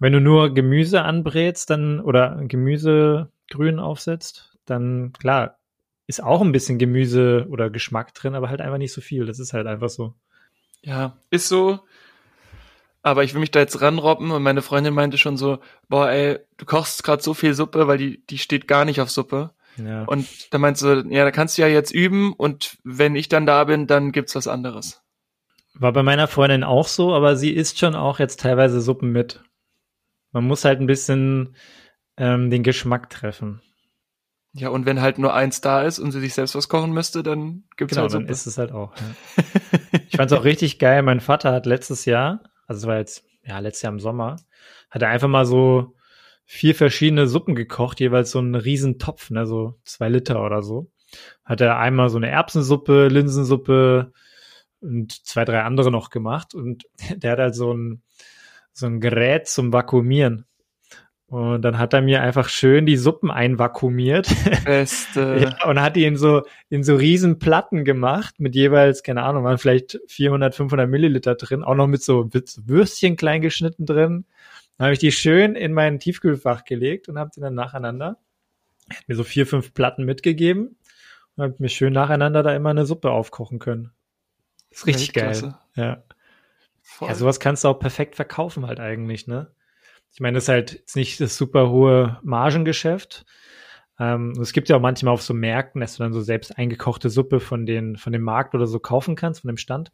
[0.00, 5.58] Wenn du nur Gemüse anbrätst, dann oder Gemüsegrün aufsetzt, dann klar,
[6.06, 9.24] ist auch ein bisschen Gemüse oder Geschmack drin, aber halt einfach nicht so viel.
[9.24, 10.14] Das ist halt einfach so.
[10.82, 11.80] Ja, ist so.
[13.06, 15.58] Aber ich will mich da jetzt ranrobben und meine Freundin meinte schon so,
[15.90, 19.10] boah, ey, du kochst gerade so viel Suppe, weil die, die steht gar nicht auf
[19.10, 19.50] Suppe.
[19.76, 20.04] Ja.
[20.04, 23.44] Und da meinst du, ja, da kannst du ja jetzt üben und wenn ich dann
[23.44, 25.02] da bin, dann gibt's was anderes.
[25.74, 29.42] War bei meiner Freundin auch so, aber sie isst schon auch jetzt teilweise Suppen mit.
[30.32, 31.56] Man muss halt ein bisschen
[32.16, 33.60] ähm, den Geschmack treffen.
[34.54, 37.22] Ja, und wenn halt nur eins da ist und sie sich selbst was kochen müsste,
[37.22, 38.24] dann gibt's genau, halt Suppe.
[38.24, 38.94] dann ist es halt auch.
[38.96, 39.44] Ja.
[40.08, 41.02] ich fand's auch richtig geil.
[41.02, 44.36] Mein Vater hat letztes Jahr also es war jetzt, ja, letztes Jahr im Sommer,
[44.90, 45.94] hat er einfach mal so
[46.44, 50.90] vier verschiedene Suppen gekocht, jeweils so einen riesen Topf, ne, so zwei Liter oder so.
[51.44, 54.12] Hat er einmal so eine Erbsensuppe, Linsensuppe
[54.80, 56.84] und zwei, drei andere noch gemacht und
[57.16, 58.02] der hat halt so ein,
[58.72, 60.46] so ein Gerät zum Vakuumieren.
[61.34, 64.28] Und dann hat er mir einfach schön die Suppen einvakuumiert.
[64.64, 65.36] Beste.
[65.60, 69.42] ja, und hat die in so, in so riesen Platten gemacht, mit jeweils, keine Ahnung,
[69.42, 74.26] waren vielleicht 400, 500 Milliliter drin, auch noch mit so Würstchen klein geschnitten drin.
[74.78, 78.16] Dann habe ich die schön in mein Tiefkühlfach gelegt und habe die dann nacheinander,
[78.88, 80.76] er hat mir so vier, fünf Platten mitgegeben
[81.34, 83.90] und habe mir schön nacheinander da immer eine Suppe aufkochen können.
[84.70, 85.56] ist richtig geil.
[85.74, 86.04] Ja.
[86.80, 87.08] Voll.
[87.08, 89.50] Ja, sowas kannst du auch perfekt verkaufen halt eigentlich, ne?
[90.14, 93.26] Ich meine, das ist halt jetzt nicht das super hohe Margengeschäft.
[93.98, 97.10] Ähm, es gibt ja auch manchmal auf so Märkten, dass du dann so selbst eingekochte
[97.10, 99.90] Suppe von den, von dem Markt oder so kaufen kannst, von dem Stand.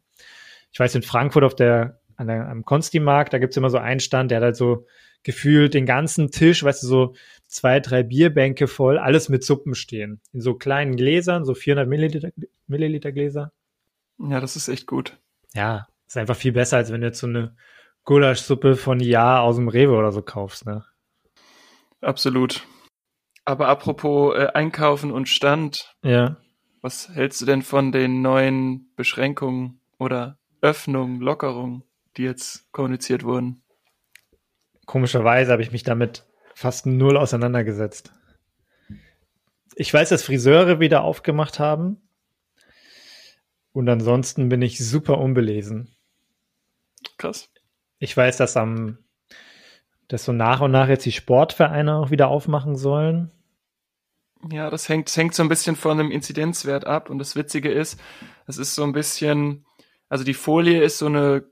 [0.73, 4.01] Ich weiß, in Frankfurt auf der, an der am Konsti-Markt, da gibt's immer so einen
[4.01, 4.87] Stand, der hat halt so
[5.23, 7.15] gefühlt den ganzen Tisch, weißt du, so
[7.47, 10.21] zwei, drei Bierbänke voll, alles mit Suppen stehen.
[10.33, 12.31] In so kleinen Gläsern, so 400 Milliliter,
[12.67, 13.53] Milliliter Gläser.
[14.19, 15.19] Ja, das ist echt gut.
[15.55, 17.57] Ja, ist einfach viel besser, als wenn du jetzt so eine
[18.05, 20.85] Gulaschsuppe von Ja aus dem Rewe oder so kaufst, ne?
[22.01, 22.67] Absolut.
[23.45, 25.95] Aber apropos äh, Einkaufen und Stand.
[26.03, 26.37] Ja.
[26.83, 31.85] Was hältst du denn von den neuen Beschränkungen oder Öffnungen, Lockerungen,
[32.17, 33.63] die jetzt kommuniziert wurden?
[34.87, 38.13] Komischerweise habe ich mich damit fast null auseinandergesetzt.
[39.75, 42.01] Ich weiß, dass Friseure wieder aufgemacht haben.
[43.73, 45.95] Und ansonsten bin ich super unbelesen.
[47.19, 47.49] Krass.
[48.01, 48.99] Ich weiß, dass am,
[50.09, 53.31] dass so nach und nach jetzt die Sportvereine auch wieder aufmachen sollen.
[54.51, 57.11] Ja, das hängt, das hängt so ein bisschen von dem Inzidenzwert ab.
[57.11, 58.01] Und das Witzige ist,
[58.47, 59.67] es ist so ein bisschen,
[60.09, 61.45] also die Folie ist so eine,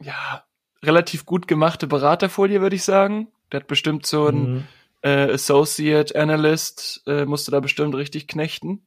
[0.00, 0.44] ja,
[0.82, 3.28] relativ gut gemachte Beraterfolie, würde ich sagen.
[3.52, 4.64] Der hat bestimmt so ein mhm.
[5.02, 8.86] äh, Associate Analyst, äh, musste da bestimmt richtig knechten.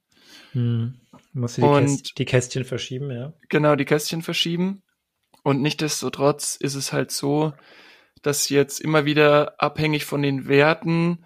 [0.53, 0.95] Mhm.
[1.33, 3.33] Musste die, Käst die Kästchen verschieben, ja.
[3.49, 4.81] Genau, die Kästchen verschieben.
[5.45, 7.53] Und nichtdestotrotz ist es halt so,
[8.23, 11.23] dass jetzt immer wieder abhängig von den Werten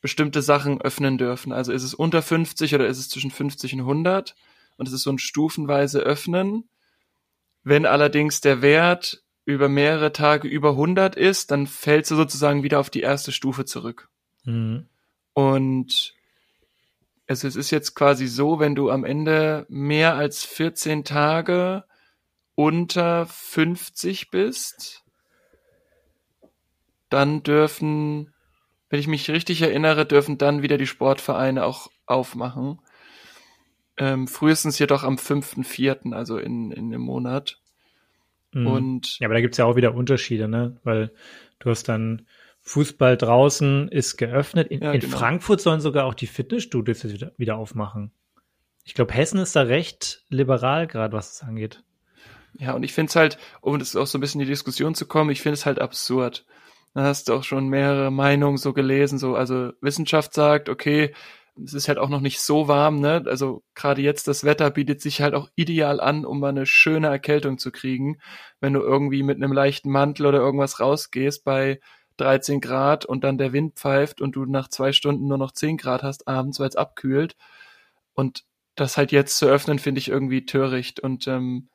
[0.00, 1.52] bestimmte Sachen öffnen dürfen.
[1.52, 4.34] Also ist es unter 50 oder ist es zwischen 50 und 100?
[4.76, 6.68] Und es ist so ein stufenweise Öffnen.
[7.62, 12.80] Wenn allerdings der Wert über mehrere Tage über 100 ist, dann fällst du sozusagen wieder
[12.80, 14.08] auf die erste Stufe zurück.
[14.42, 14.88] Mhm.
[15.32, 16.14] Und
[17.28, 21.84] also es ist jetzt quasi so, wenn du am Ende mehr als 14 Tage
[22.60, 25.02] unter 50 bist,
[27.08, 28.34] dann dürfen,
[28.90, 32.78] wenn ich mich richtig erinnere, dürfen dann wieder die Sportvereine auch aufmachen.
[33.96, 37.58] Ähm, frühestens jedoch am 5.4., also in, in dem Monat.
[38.52, 38.66] Mhm.
[38.66, 40.78] Und ja, aber da gibt's ja auch wieder Unterschiede, ne?
[40.84, 41.12] Weil
[41.60, 42.26] du hast dann
[42.60, 44.68] Fußball draußen ist geöffnet.
[44.68, 45.16] In, ja, in genau.
[45.16, 48.12] Frankfurt sollen sogar auch die Fitnessstudios wieder, wieder aufmachen.
[48.84, 51.82] Ich glaube, Hessen ist da recht liberal, gerade was es angeht.
[52.58, 54.94] Ja, und ich finde es halt, um das auch so ein bisschen in die Diskussion
[54.94, 56.44] zu kommen, ich finde es halt absurd.
[56.94, 61.14] Da hast du auch schon mehrere Meinungen so gelesen, so, also Wissenschaft sagt, okay,
[61.64, 63.22] es ist halt auch noch nicht so warm, ne?
[63.26, 67.08] Also gerade jetzt das Wetter bietet sich halt auch ideal an, um mal eine schöne
[67.08, 68.18] Erkältung zu kriegen,
[68.60, 71.80] wenn du irgendwie mit einem leichten Mantel oder irgendwas rausgehst bei
[72.16, 75.76] 13 Grad und dann der Wind pfeift und du nach zwei Stunden nur noch 10
[75.76, 77.36] Grad hast abends, weil es abkühlt.
[78.14, 81.00] Und das halt jetzt zu öffnen, finde ich irgendwie töricht.
[81.00, 81.68] Und ähm,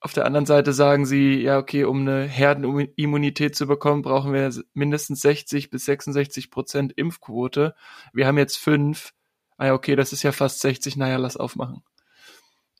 [0.00, 4.52] auf der anderen Seite sagen sie, ja, okay, um eine Herdenimmunität zu bekommen, brauchen wir
[4.72, 7.74] mindestens 60 bis 66 Prozent Impfquote.
[8.12, 9.12] Wir haben jetzt fünf.
[9.56, 10.96] Ah ja, okay, das ist ja fast 60.
[10.96, 11.82] Naja, lass aufmachen.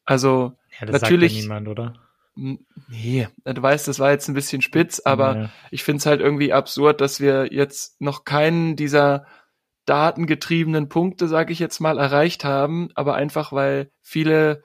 [0.04, 1.32] Also, ja, das natürlich.
[1.32, 1.94] Sagt ja niemand, oder?
[2.88, 5.50] Nee, du weißt, das war jetzt ein bisschen spitz, aber ja.
[5.72, 9.26] ich finde es halt irgendwie absurd, dass wir jetzt noch keinen dieser
[9.86, 14.62] datengetriebenen Punkte, sage ich jetzt mal, erreicht haben, aber einfach weil viele,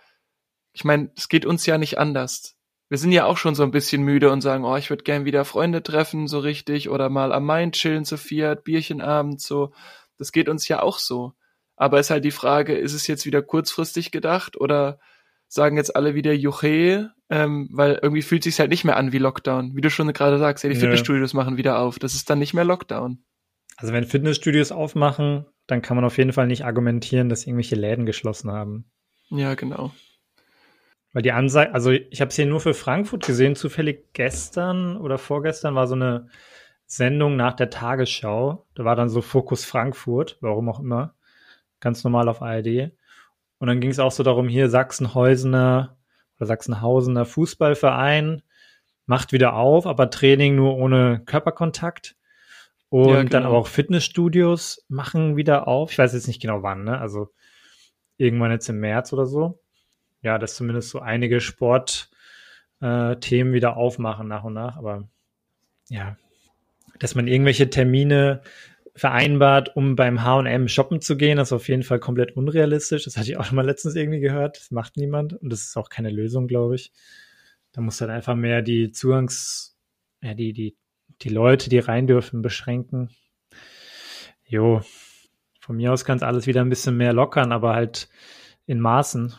[0.73, 2.55] ich meine, es geht uns ja nicht anders.
[2.89, 5.25] Wir sind ja auch schon so ein bisschen müde und sagen, oh, ich würde gern
[5.25, 9.71] wieder Freunde treffen, so richtig, oder mal am Main chillen zu Fiat, Bierchenabend, so.
[10.17, 11.33] Das geht uns ja auch so.
[11.75, 14.99] Aber ist halt die Frage, ist es jetzt wieder kurzfristig gedacht oder
[15.47, 19.17] sagen jetzt alle wieder Juche, ähm, weil irgendwie fühlt sich halt nicht mehr an wie
[19.17, 19.75] Lockdown.
[19.75, 21.99] Wie du schon gerade sagst, ja, die Fitnessstudios machen wieder auf.
[21.99, 23.23] Das ist dann nicht mehr Lockdown.
[23.77, 28.05] Also wenn Fitnessstudios aufmachen, dann kann man auf jeden Fall nicht argumentieren, dass irgendwelche Läden
[28.05, 28.85] geschlossen haben.
[29.29, 29.91] Ja, genau.
[31.13, 35.17] Weil die Ansage, also ich habe es hier nur für Frankfurt gesehen, zufällig gestern oder
[35.19, 36.27] vorgestern war so eine
[36.87, 38.65] Sendung nach der Tagesschau.
[38.73, 41.15] Da war dann so Fokus Frankfurt, warum auch immer.
[41.79, 42.91] Ganz normal auf ARD.
[43.59, 45.97] Und dann ging es auch so darum, hier Sachsenhäusener
[46.37, 48.41] oder Sachsenhausener Fußballverein
[49.05, 52.15] macht wieder auf, aber Training nur ohne Körperkontakt.
[52.89, 53.29] Und ja, genau.
[53.29, 55.91] dann aber auch Fitnessstudios machen wieder auf.
[55.91, 56.99] Ich weiß jetzt nicht genau wann, ne?
[56.99, 57.29] Also
[58.17, 59.62] irgendwann jetzt im März oder so.
[60.23, 62.09] Ja, dass zumindest so einige Sportthemen
[62.81, 64.77] äh, wieder aufmachen nach und nach.
[64.77, 65.07] Aber
[65.89, 66.17] ja,
[66.99, 68.41] dass man irgendwelche Termine
[68.95, 71.37] vereinbart, um beim H&M shoppen zu gehen.
[71.37, 73.03] Das ist auf jeden Fall komplett unrealistisch.
[73.05, 74.57] Das hatte ich auch schon mal letztens irgendwie gehört.
[74.57, 76.91] Das macht niemand und das ist auch keine Lösung, glaube ich.
[77.71, 79.75] Da muss dann einfach mehr die Zugangs,
[80.21, 80.77] ja, die, die,
[81.21, 83.09] die Leute, die rein dürfen, beschränken.
[84.45, 84.81] Jo,
[85.59, 88.09] von mir aus kann es alles wieder ein bisschen mehr lockern, aber halt
[88.67, 89.33] in Maßen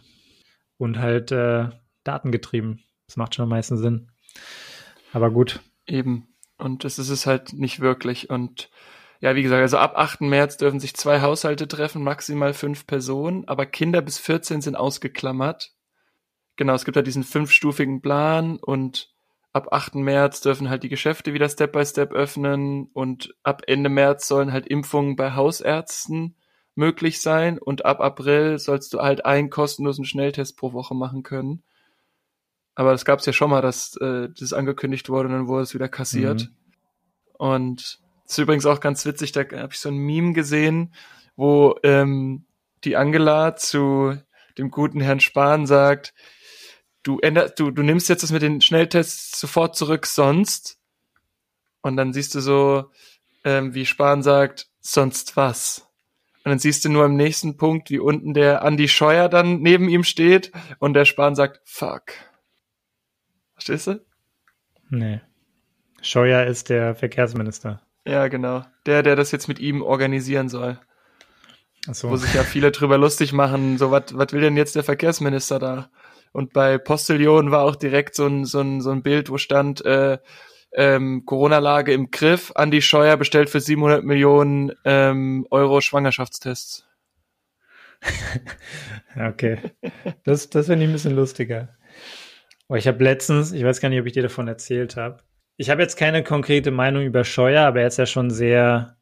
[0.78, 1.68] und halt äh,
[2.04, 2.82] datengetrieben.
[3.06, 4.10] Das macht schon am meisten Sinn.
[5.12, 5.60] Aber gut.
[5.86, 6.28] Eben.
[6.58, 8.30] Und das ist es halt nicht wirklich.
[8.30, 8.70] Und
[9.20, 10.22] ja, wie gesagt, also ab 8.
[10.22, 15.72] März dürfen sich zwei Haushalte treffen, maximal fünf Personen, aber Kinder bis 14 sind ausgeklammert.
[16.56, 19.12] Genau, es gibt halt diesen fünfstufigen Plan und
[19.52, 19.96] ab 8.
[19.96, 24.52] März dürfen halt die Geschäfte wieder Step by Step öffnen und ab Ende März sollen
[24.52, 26.36] halt Impfungen bei Hausärzten
[26.74, 31.62] möglich sein und ab April sollst du halt einen kostenlosen Schnelltest pro Woche machen können.
[32.74, 35.62] Aber das gab es ja schon mal, dass äh, das angekündigt wurde und dann wurde
[35.62, 36.50] es wieder kassiert.
[36.50, 36.56] Mhm.
[37.34, 40.94] Und das ist übrigens auch ganz witzig, da habe ich so ein Meme gesehen,
[41.36, 42.46] wo ähm,
[42.84, 44.16] die Angela zu
[44.58, 46.14] dem guten Herrn Spahn sagt,
[47.02, 50.78] du änderst, du, du nimmst jetzt das mit den Schnelltests sofort zurück, sonst.
[51.82, 52.90] Und dann siehst du so,
[53.44, 55.86] ähm, wie Spahn sagt, sonst was.
[56.44, 59.88] Und dann siehst du nur im nächsten Punkt, wie unten der Andi Scheuer dann neben
[59.88, 62.12] ihm steht und der Spahn sagt, fuck.
[63.54, 64.04] Verstehst du?
[64.90, 65.20] Nee.
[66.02, 67.80] Scheuer ist der Verkehrsminister.
[68.06, 68.64] Ja, genau.
[68.84, 70.78] Der, der das jetzt mit ihm organisieren soll.
[71.88, 72.10] Ach so.
[72.10, 75.58] Wo sich ja viele drüber lustig machen, so was was will denn jetzt der Verkehrsminister
[75.58, 75.90] da?
[76.32, 79.84] Und bei Postillon war auch direkt so ein, so ein, so ein Bild, wo stand,
[79.84, 80.18] äh,
[80.74, 86.86] ähm, Corona-Lage im Griff, Andi Scheuer bestellt für 700 Millionen ähm, Euro Schwangerschaftstests.
[89.16, 89.58] okay,
[90.24, 91.76] das, das finde ich ein bisschen lustiger.
[92.68, 95.22] Aber ich habe letztens, ich weiß gar nicht, ob ich dir davon erzählt habe,
[95.56, 98.96] ich habe jetzt keine konkrete Meinung über Scheuer, aber er ist ja schon sehr,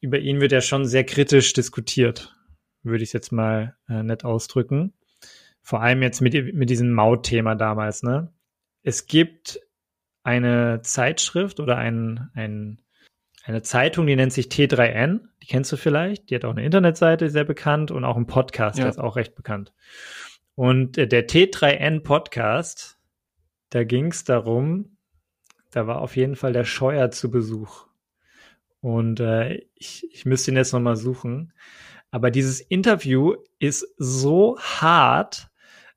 [0.00, 2.34] über ihn wird ja schon sehr kritisch diskutiert,
[2.82, 4.94] würde ich jetzt mal äh, nett ausdrücken.
[5.60, 8.32] Vor allem jetzt mit, mit diesem Mautthema damals, ne?
[8.82, 9.60] Es gibt
[10.22, 12.82] eine Zeitschrift oder ein, ein,
[13.44, 17.30] eine Zeitung, die nennt sich T3N, die kennst du vielleicht, die hat auch eine Internetseite,
[17.30, 18.84] sehr bekannt und auch einen Podcast, ja.
[18.84, 19.72] der ist auch recht bekannt.
[20.54, 22.98] Und äh, der T3N Podcast,
[23.70, 24.96] da ging es darum,
[25.70, 27.86] da war auf jeden Fall der Scheuer zu Besuch.
[28.80, 31.52] Und äh, ich, ich müsste ihn jetzt nochmal suchen.
[32.10, 35.48] Aber dieses Interview ist so hart,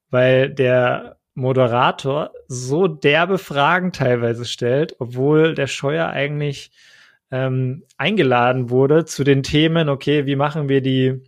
[0.09, 6.71] weil der Moderator so derbe Fragen teilweise stellt, obwohl der Scheuer eigentlich
[7.31, 11.23] ähm, eingeladen wurde zu den Themen, okay, wie machen wir die,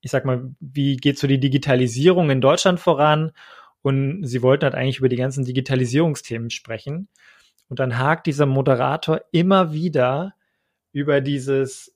[0.00, 3.32] ich sag mal, wie geht so die Digitalisierung in Deutschland voran?
[3.82, 7.08] Und sie wollten halt eigentlich über die ganzen Digitalisierungsthemen sprechen.
[7.68, 10.34] Und dann hakt dieser Moderator immer wieder
[10.92, 11.94] über dieses,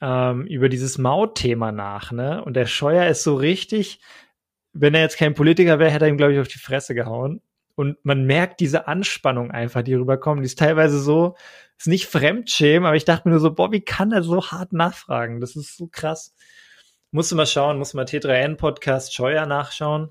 [0.00, 2.42] ähm, über dieses Mautthema nach, ne?
[2.44, 4.00] Und der Scheuer ist so richtig,
[4.72, 7.40] wenn er jetzt kein Politiker wäre, hätte er ihm, glaube ich, auf die Fresse gehauen.
[7.74, 10.42] Und man merkt diese Anspannung einfach, die rüberkommt.
[10.42, 11.36] Die ist teilweise so,
[11.78, 14.72] ist nicht Fremdschämen, aber ich dachte mir nur so, boah, wie kann er so hart
[14.72, 15.40] nachfragen?
[15.40, 16.34] Das ist so krass.
[17.10, 20.10] Musst du mal schauen, musst mal T3N Podcast Scheuer nachschauen.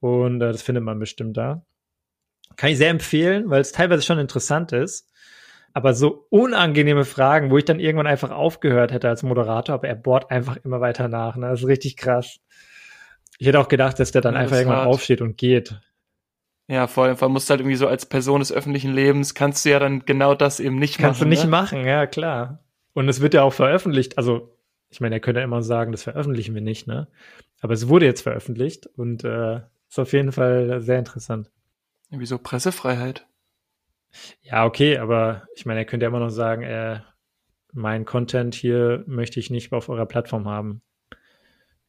[0.00, 1.64] Und äh, das findet man bestimmt da.
[2.56, 5.10] Kann ich sehr empfehlen, weil es teilweise schon interessant ist.
[5.72, 9.94] Aber so unangenehme Fragen, wo ich dann irgendwann einfach aufgehört hätte als Moderator, aber er
[9.94, 11.36] bohrt einfach immer weiter nach.
[11.36, 11.48] Ne?
[11.48, 12.40] Das ist richtig krass.
[13.38, 14.88] Ich hätte auch gedacht, dass der dann ja, einfach irgendwann hart.
[14.88, 15.80] aufsteht und geht.
[16.66, 19.70] Ja, vor allem musst du halt irgendwie so als Person des öffentlichen Lebens kannst du
[19.70, 21.30] ja dann genau das eben nicht kannst machen.
[21.30, 21.50] Kannst du nicht ne?
[21.50, 22.62] machen, ja klar.
[22.92, 24.18] Und es wird ja auch veröffentlicht.
[24.18, 24.54] Also,
[24.90, 27.08] ich meine, er könnte ja immer sagen, das veröffentlichen wir nicht, ne?
[27.60, 31.50] Aber es wurde jetzt veröffentlicht und äh, ist auf jeden Fall sehr interessant.
[32.10, 33.26] Wieso Pressefreiheit?
[34.42, 37.00] Ja, okay, aber ich meine, er könnte ja immer noch sagen, äh,
[37.72, 40.82] mein Content hier möchte ich nicht auf eurer Plattform haben.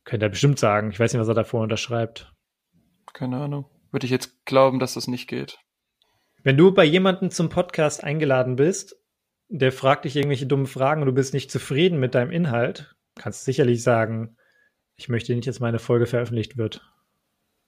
[0.09, 0.89] Könnte er bestimmt sagen.
[0.89, 2.33] Ich weiß nicht, was er davor unterschreibt.
[3.13, 3.65] Keine Ahnung.
[3.91, 5.59] Würde ich jetzt glauben, dass das nicht geht.
[6.41, 8.99] Wenn du bei jemandem zum Podcast eingeladen bist,
[9.49, 13.41] der fragt dich irgendwelche dummen Fragen und du bist nicht zufrieden mit deinem Inhalt, kannst
[13.41, 14.35] du sicherlich sagen,
[14.95, 16.81] ich möchte nicht, dass meine Folge veröffentlicht wird.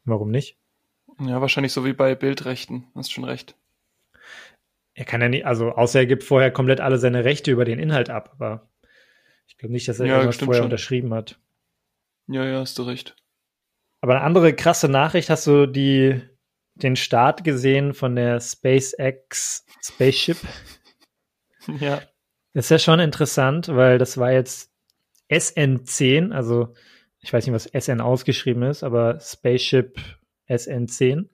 [0.03, 0.57] Warum nicht?
[1.19, 2.87] Ja, wahrscheinlich so wie bei Bildrechten.
[2.95, 3.55] Hast schon recht.
[4.95, 7.77] Er kann ja nicht, also außer er gibt vorher komplett alle seine Rechte über den
[7.77, 8.67] Inhalt ab, aber
[9.45, 10.65] ich glaube nicht, dass er ja, irgendwas vorher schon.
[10.65, 11.39] unterschrieben hat.
[12.27, 13.15] Ja, ja, hast du recht.
[14.01, 16.21] Aber eine andere krasse Nachricht, hast du die,
[16.75, 20.37] den Start gesehen von der SpaceX Spaceship?
[21.79, 22.01] Ja.
[22.53, 24.71] Das ist ja schon interessant, weil das war jetzt
[25.29, 26.73] SN10, also
[27.19, 29.99] ich weiß nicht, was SN ausgeschrieben ist, aber Spaceship
[30.49, 31.29] SN10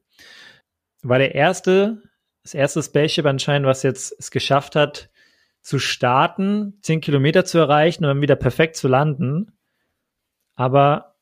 [1.01, 2.03] war der erste,
[2.43, 5.09] das erste Spaceship anscheinend, was jetzt es geschafft hat,
[5.61, 9.56] zu starten, 10 Kilometer zu erreichen und dann wieder perfekt zu landen.
[10.57, 11.15] Aber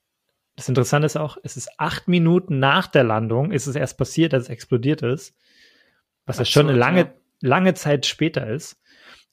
[0.55, 4.33] das Interessante ist auch, es ist acht Minuten nach der Landung, ist es erst passiert,
[4.33, 5.35] dass es explodiert ist.
[6.25, 7.13] Was ja schon eine lange, ja.
[7.41, 8.81] lange Zeit später ist.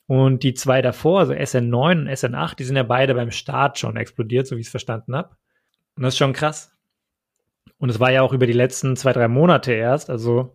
[0.06, 3.96] Und die zwei davor, also SN9 und SN8, die sind ja beide beim Start schon
[3.96, 5.36] explodiert, so wie ich es verstanden habe.
[5.96, 6.76] Und das ist schon krass.
[7.78, 10.10] Und es war ja auch über die letzten zwei, drei Monate erst.
[10.10, 10.54] Also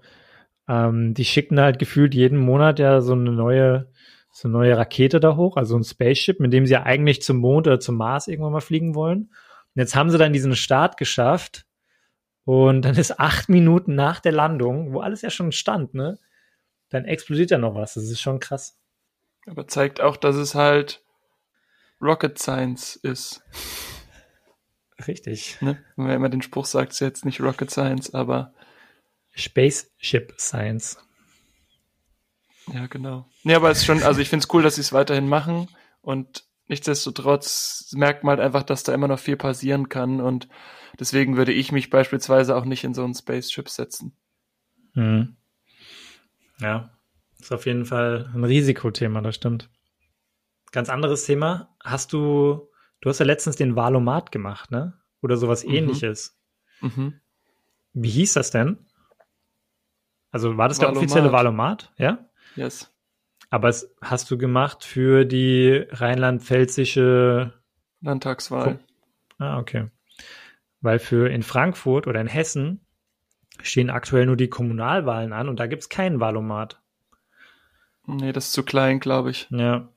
[0.67, 3.89] ähm, die schicken halt gefühlt jeden Monat ja so eine neue,
[4.37, 7.37] so eine neue Rakete da hoch, also ein Spaceship, mit dem sie ja eigentlich zum
[7.37, 9.31] Mond oder zum Mars irgendwann mal fliegen wollen.
[9.73, 11.65] Und jetzt haben sie dann diesen Start geschafft.
[12.43, 16.19] Und dann ist acht Minuten nach der Landung, wo alles ja schon stand, ne?
[16.89, 17.95] Dann explodiert ja noch was.
[17.95, 18.79] Das ist schon krass.
[19.47, 21.03] Aber zeigt auch, dass es halt
[21.99, 23.41] Rocket Science ist.
[25.07, 25.59] Richtig.
[25.61, 25.83] Ne?
[25.95, 28.53] Wenn man immer den Spruch sagt, ist jetzt nicht Rocket Science, aber
[29.33, 30.99] Spaceship Science.
[32.73, 33.29] Ja, genau.
[33.43, 35.67] Nee, aber es ist schon, also ich finde es cool, dass sie es weiterhin machen
[36.01, 40.49] und Nichtsdestotrotz merkt man halt einfach, dass da immer noch viel passieren kann und
[40.99, 44.17] deswegen würde ich mich beispielsweise auch nicht in so einen Spaceship setzen.
[44.93, 45.37] Hm.
[46.59, 46.89] Ja,
[47.39, 49.69] ist auf jeden Fall ein Risikothema, das stimmt.
[50.71, 51.73] Ganz anderes Thema.
[51.81, 54.99] Hast du, du hast ja letztens den Valomat gemacht, ne?
[55.21, 55.73] Oder sowas mhm.
[55.73, 56.37] ähnliches.
[56.81, 57.21] Mhm.
[57.93, 58.85] Wie hieß das denn?
[60.31, 60.95] Also war das Valomat.
[60.95, 61.93] der offizielle Valomat?
[61.97, 62.27] Ja?
[62.57, 62.91] Yes.
[63.49, 67.53] Aber es hast du gemacht für die rheinland-pfälzische
[68.01, 68.79] Landtagswahl.
[69.37, 69.89] Ah, okay.
[70.81, 72.81] Weil für in Frankfurt oder in Hessen
[73.61, 76.81] stehen aktuell nur die Kommunalwahlen an und da gibt es keinen Wahlomat.
[78.05, 79.47] Nee, das ist zu klein, glaube ich.
[79.49, 79.89] Ja.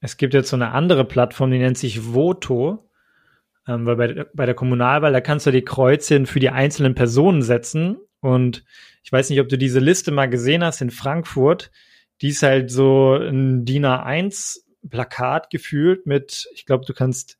[0.00, 2.88] Es gibt jetzt so eine andere Plattform, die nennt sich Voto.
[3.68, 7.42] Ähm, weil bei, bei der Kommunalwahl, da kannst du die Kreuzchen für die einzelnen Personen
[7.42, 7.98] setzen.
[8.20, 8.64] Und
[9.02, 11.70] ich weiß nicht, ob du diese Liste mal gesehen hast in Frankfurt
[12.22, 17.38] die ist halt so ein DIN A1 Plakat gefühlt mit, ich glaube, du kannst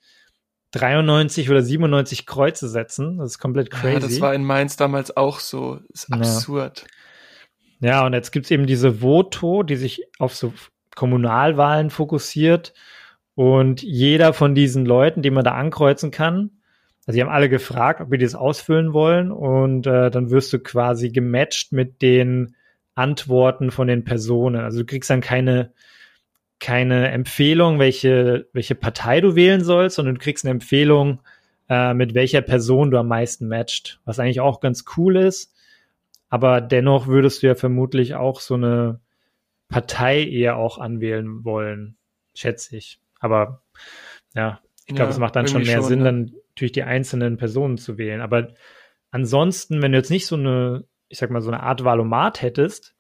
[0.73, 3.19] 93 oder 97 Kreuze setzen.
[3.19, 3.95] Das ist komplett crazy.
[3.95, 5.79] Ja, das war in Mainz damals auch so.
[5.91, 6.87] Das ist absurd.
[7.81, 10.53] Ja, ja und jetzt gibt's eben diese Voto, die sich auf so
[10.95, 12.75] Kommunalwahlen fokussiert.
[13.35, 16.56] Und jeder von diesen Leuten, die man da ankreuzen kann,
[17.07, 19.31] also die haben alle gefragt, ob wir das ausfüllen wollen.
[19.31, 22.57] Und äh, dann wirst du quasi gematcht mit den
[22.97, 24.61] Antworten von den Personen.
[24.61, 25.73] Also du kriegst dann keine,
[26.59, 31.21] keine Empfehlung, welche, welche Partei du wählen sollst, sondern du kriegst eine Empfehlung,
[31.69, 35.55] äh, mit welcher Person du am meisten matcht, was eigentlich auch ganz cool ist.
[36.29, 39.01] Aber dennoch würdest du ja vermutlich auch so eine
[39.69, 41.97] Partei eher auch anwählen wollen,
[42.35, 43.01] schätze ich.
[43.21, 43.63] Aber
[44.35, 46.05] ja, ich glaube, ja, es macht dann schon mehr schon, Sinn, ja.
[46.07, 48.21] dann natürlich die einzelnen Personen zu wählen.
[48.21, 48.55] Aber
[49.11, 52.95] ansonsten, wenn du jetzt nicht so eine ich sag mal, so eine Art Valomat hättest,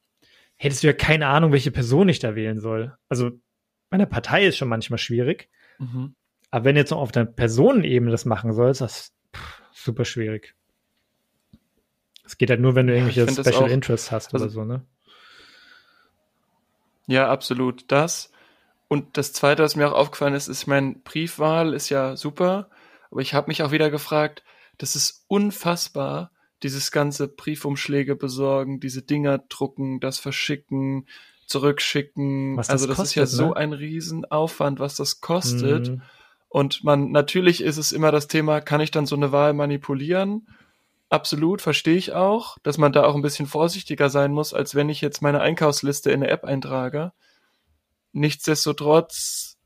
[0.57, 2.96] hättest du ja keine Ahnung, welche Person ich da wählen soll.
[3.09, 3.31] Also
[3.91, 5.49] bei einer Partei ist schon manchmal schwierig.
[5.78, 6.14] Mhm.
[6.51, 10.05] Aber wenn du jetzt noch auf der Personenebene das machen sollst, das ist pff, super
[10.05, 10.55] schwierig.
[12.24, 14.84] Es geht halt nur, wenn du irgendwelche Special Interests hast also, oder so, ne?
[17.07, 17.84] Ja, absolut.
[17.89, 18.32] Das.
[18.89, 22.70] Und das Zweite, was mir auch aufgefallen ist, ist, mein Briefwahl ist ja super,
[23.11, 24.45] aber ich habe mich auch wieder gefragt,
[24.78, 26.30] das ist unfassbar,
[26.62, 31.07] dieses ganze Briefumschläge besorgen, diese Dinger drucken, das verschicken,
[31.47, 32.57] zurückschicken.
[32.57, 33.49] Was also das, kostet, ist ja ne?
[33.49, 35.91] so ein Riesenaufwand, was das kostet.
[35.91, 36.03] Mhm.
[36.49, 40.47] Und man, natürlich ist es immer das Thema, kann ich dann so eine Wahl manipulieren?
[41.09, 44.89] absolut, verstehe ich auch, dass man da auch ein bisschen vorsichtiger sein muss, als wenn
[44.89, 47.12] ich jetzt meine Einkaufsliste in eine App eintrage.
[48.16, 49.58] Nichtsdestotrotz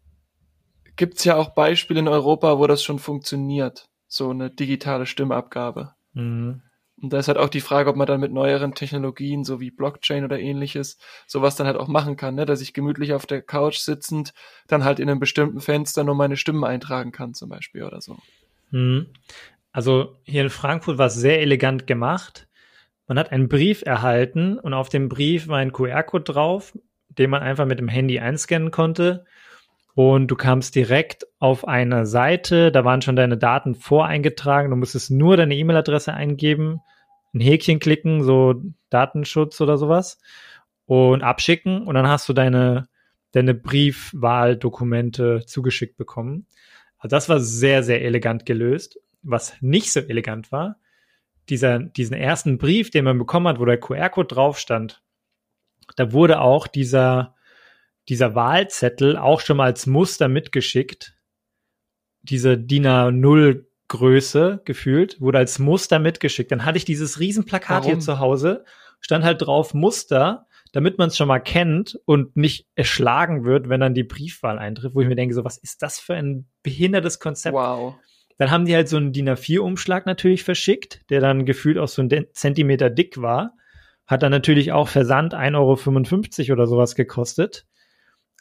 [0.96, 5.94] gibt's ja auch Beispiele in Europa, wo das schon funktioniert, so eine digitale Stimmabgabe.
[6.14, 6.60] Mhm.
[7.00, 9.70] Und da ist halt auch die Frage, ob man dann mit neueren Technologien, so wie
[9.70, 10.98] Blockchain oder ähnliches,
[11.28, 12.44] sowas dann halt auch machen kann, ne?
[12.44, 14.34] dass ich gemütlich auf der Couch sitzend
[14.66, 18.18] dann halt in einem bestimmten Fenster nur meine Stimmen eintragen kann, zum Beispiel oder so.
[18.72, 19.06] Mhm.
[19.70, 22.48] Also hier in Frankfurt war es sehr elegant gemacht.
[23.06, 26.76] Man hat einen Brief erhalten und auf dem Brief war ein QR-Code drauf,
[27.18, 29.24] den man einfach mit dem Handy einscannen konnte.
[29.94, 34.70] Und du kamst direkt auf eine Seite, da waren schon deine Daten voreingetragen.
[34.70, 36.80] Du musstest nur deine E-Mail-Adresse eingeben,
[37.34, 40.18] ein Häkchen klicken, so Datenschutz oder sowas
[40.86, 41.86] und abschicken.
[41.86, 42.88] Und dann hast du deine,
[43.32, 46.46] deine Briefwahldokumente zugeschickt bekommen.
[46.98, 48.98] Also das war sehr, sehr elegant gelöst.
[49.22, 50.76] Was nicht so elegant war,
[51.48, 55.02] dieser, diesen ersten Brief, den man bekommen hat, wo der QR-Code drauf stand,
[55.96, 57.34] da wurde auch dieser,
[58.08, 61.16] dieser Wahlzettel auch schon mal als Muster mitgeschickt.
[62.22, 66.52] Diese DIN A0 Größe gefühlt, wurde als Muster mitgeschickt.
[66.52, 67.92] Dann hatte ich dieses Riesenplakat Warum?
[67.92, 68.64] hier zu Hause,
[69.00, 73.80] stand halt drauf Muster, damit man es schon mal kennt und nicht erschlagen wird, wenn
[73.80, 77.18] dann die Briefwahl eintritt, wo ich mir denke, so was ist das für ein behindertes
[77.18, 77.54] Konzept?
[77.54, 77.96] Wow.
[78.38, 82.00] Dann haben die halt so einen DIN A4-Umschlag natürlich verschickt, der dann gefühlt auch so
[82.00, 83.56] ein Zentimeter dick war.
[84.10, 87.64] Hat dann natürlich auch Versand 1,55 Euro oder sowas gekostet.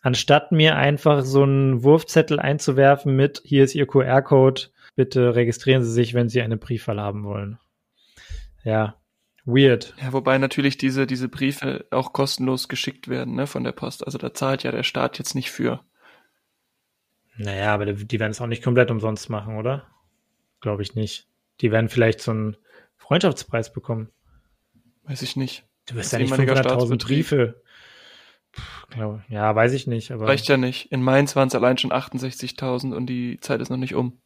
[0.02, 4.64] Anstatt mir einfach so einen Wurfzettel einzuwerfen mit, hier ist Ihr QR-Code,
[4.96, 7.60] bitte registrieren Sie sich, wenn Sie eine Briefwahl haben wollen.
[8.64, 8.96] Ja,
[9.46, 9.94] weird.
[10.02, 14.04] Ja, wobei natürlich diese, diese Briefe auch kostenlos geschickt werden, ne, von der Post.
[14.04, 15.82] Also da zahlt ja der Staat jetzt nicht für.
[17.38, 19.86] Naja, aber die werden es auch nicht komplett umsonst machen, oder?
[20.62, 21.28] Glaube ich nicht.
[21.62, 22.58] Die werden vielleicht so einen
[22.98, 24.10] Freundschaftspreis bekommen.
[25.10, 25.66] Weiß ich nicht.
[25.88, 27.64] Du wirst ja nicht 500.000 Briefe.
[28.92, 30.12] Puh, ja, weiß ich nicht.
[30.12, 30.92] Aber Reicht ja nicht.
[30.92, 34.22] In Mainz waren es allein schon 68.000 und die Zeit ist noch nicht um.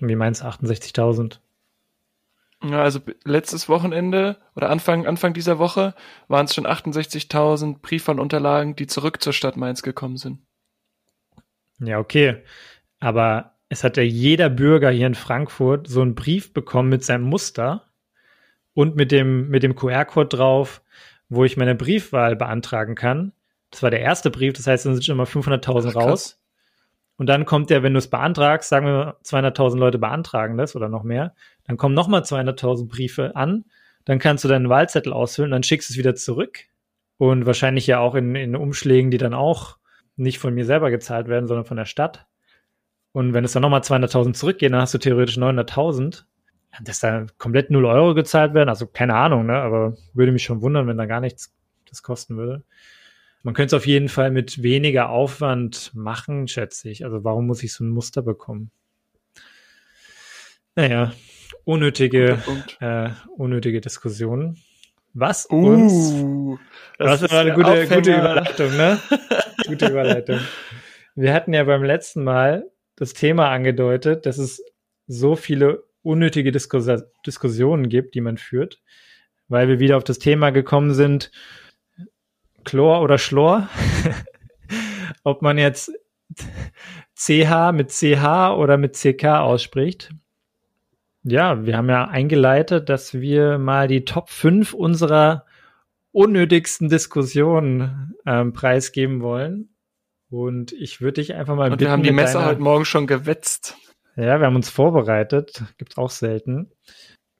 [0.00, 1.38] Wie meinst du 68.000?
[2.64, 5.94] Ja, also letztes Wochenende oder Anfang, Anfang dieser Woche
[6.28, 10.38] waren es schon 68.000 Briefwahlunterlagen, die zurück zur Stadt Mainz gekommen sind.
[11.78, 12.42] Ja, okay.
[13.00, 17.24] Aber es hat ja jeder Bürger hier in Frankfurt so einen Brief bekommen mit seinem
[17.24, 17.87] Muster
[18.78, 20.82] und mit dem, mit dem QR-Code drauf,
[21.28, 23.32] wo ich meine Briefwahl beantragen kann.
[23.72, 26.40] Das war der erste Brief, das heißt, dann sind schon mal 500.000 raus.
[27.16, 30.88] Und dann kommt der, wenn du es beantragst, sagen wir 200.000 Leute beantragen das oder
[30.88, 31.34] noch mehr,
[31.66, 33.64] dann kommen nochmal 200.000 Briefe an,
[34.04, 36.60] dann kannst du deinen Wahlzettel ausfüllen, dann schickst du es wieder zurück
[37.16, 39.76] und wahrscheinlich ja auch in, in Umschlägen, die dann auch
[40.14, 42.28] nicht von mir selber gezahlt werden, sondern von der Stadt.
[43.10, 46.26] Und wenn es dann nochmal 200.000 zurückgehen, dann hast du theoretisch 900.000.
[46.82, 49.54] Dass da komplett 0 Euro gezahlt werden, also keine Ahnung, ne?
[49.54, 51.54] aber würde mich schon wundern, wenn da gar nichts
[51.88, 52.62] das kosten würde.
[53.42, 57.04] Man könnte es auf jeden Fall mit weniger Aufwand machen, schätze ich.
[57.04, 58.70] Also warum muss ich so ein Muster bekommen?
[60.74, 61.12] Naja,
[61.64, 62.38] unnötige,
[62.80, 64.58] äh, unnötige Diskussionen.
[65.14, 66.58] Was uns, uh,
[66.98, 69.00] das, das war eine gute, gute Überleitung, ne?
[69.66, 70.38] gute Überleitung.
[71.14, 74.62] Wir hatten ja beim letzten Mal das Thema angedeutet, dass es
[75.06, 76.88] so viele unnötige Diskus
[77.26, 78.80] Diskussionen gibt, die man führt,
[79.48, 81.30] weil wir wieder auf das Thema gekommen sind,
[82.64, 83.68] Chlor oder Schlor.
[85.24, 85.92] Ob man jetzt
[87.14, 90.14] CH mit CH oder mit CK ausspricht.
[91.24, 95.44] Ja, wir haben ja eingeleitet, dass wir mal die Top 5 unserer
[96.12, 99.74] unnötigsten Diskussionen ähm, preisgeben wollen.
[100.30, 101.80] Und ich würde dich einfach mal Und bitten.
[101.82, 103.76] Wir haben die Messer heute Morgen schon gewetzt.
[104.18, 105.62] Ja, wir haben uns vorbereitet.
[105.78, 106.72] Gibt's auch selten.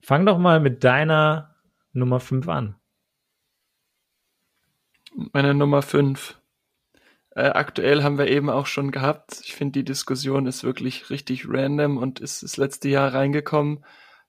[0.01, 1.57] Fang doch mal mit deiner
[1.93, 2.77] Nummer 5 an.
[5.33, 6.41] Meine Nummer 5.
[7.31, 9.41] Äh, aktuell haben wir eben auch schon gehabt.
[9.43, 13.85] Ich finde, die Diskussion ist wirklich richtig random und ist das letzte Jahr reingekommen.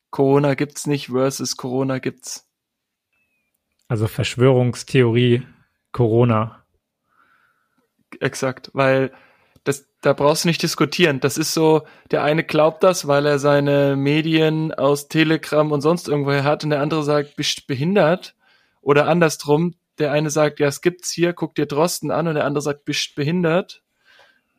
[0.10, 2.50] Corona gibt's nicht versus Corona gibt's.
[3.88, 5.46] Also Verschwörungstheorie
[5.92, 6.66] Corona.
[8.20, 9.12] Exakt, weil
[10.02, 11.20] da brauchst du nicht diskutieren.
[11.20, 16.08] Das ist so, der eine glaubt das, weil er seine Medien aus Telegram und sonst
[16.08, 18.36] irgendwoher hat und der andere sagt, bist behindert.
[18.82, 22.46] Oder andersrum, der eine sagt, ja, es gibt's hier, guck dir Drosten an und der
[22.46, 23.84] andere sagt, bist behindert.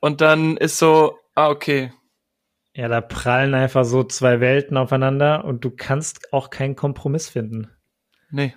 [0.00, 1.92] Und dann ist so, ah, okay.
[2.74, 7.70] Ja, da prallen einfach so zwei Welten aufeinander und du kannst auch keinen Kompromiss finden.
[8.30, 8.54] Nee.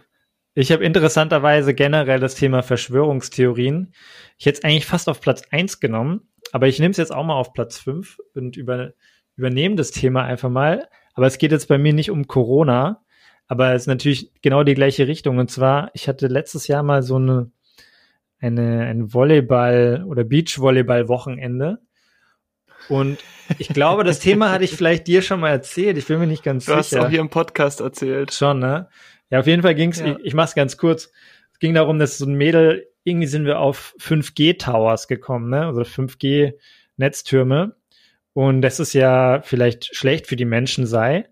[0.54, 3.94] Ich habe interessanterweise generell das Thema Verschwörungstheorien.
[4.38, 7.24] Ich hätte es eigentlich fast auf Platz eins genommen, aber ich nehme es jetzt auch
[7.24, 8.94] mal auf Platz fünf und über,
[9.36, 10.88] übernehme das Thema einfach mal.
[11.14, 13.04] Aber es geht jetzt bei mir nicht um Corona,
[13.48, 15.38] aber es ist natürlich genau die gleiche Richtung.
[15.38, 17.52] Und zwar, ich hatte letztes Jahr mal so eine,
[18.40, 21.80] eine ein Volleyball- oder Beachvolleyball-Wochenende.
[22.90, 23.20] Und
[23.60, 25.98] ich glaube, das Thema hatte ich vielleicht dir schon mal erzählt.
[25.98, 26.98] Ich bin mir nicht ganz du sicher.
[26.98, 28.34] Du hast auch hier im Podcast erzählt.
[28.34, 28.90] Schon, ne?
[29.30, 30.00] Ja, auf jeden Fall ging's.
[30.00, 30.08] Ja.
[30.08, 31.12] ich, ich mach's ganz kurz.
[31.54, 35.66] Es ging darum, dass so ein Mädel, irgendwie sind wir auf 5G-Towers gekommen, ne?
[35.66, 37.76] Also 5G-Netztürme.
[38.34, 41.30] Und das ist ja vielleicht schlecht für die Menschen sei.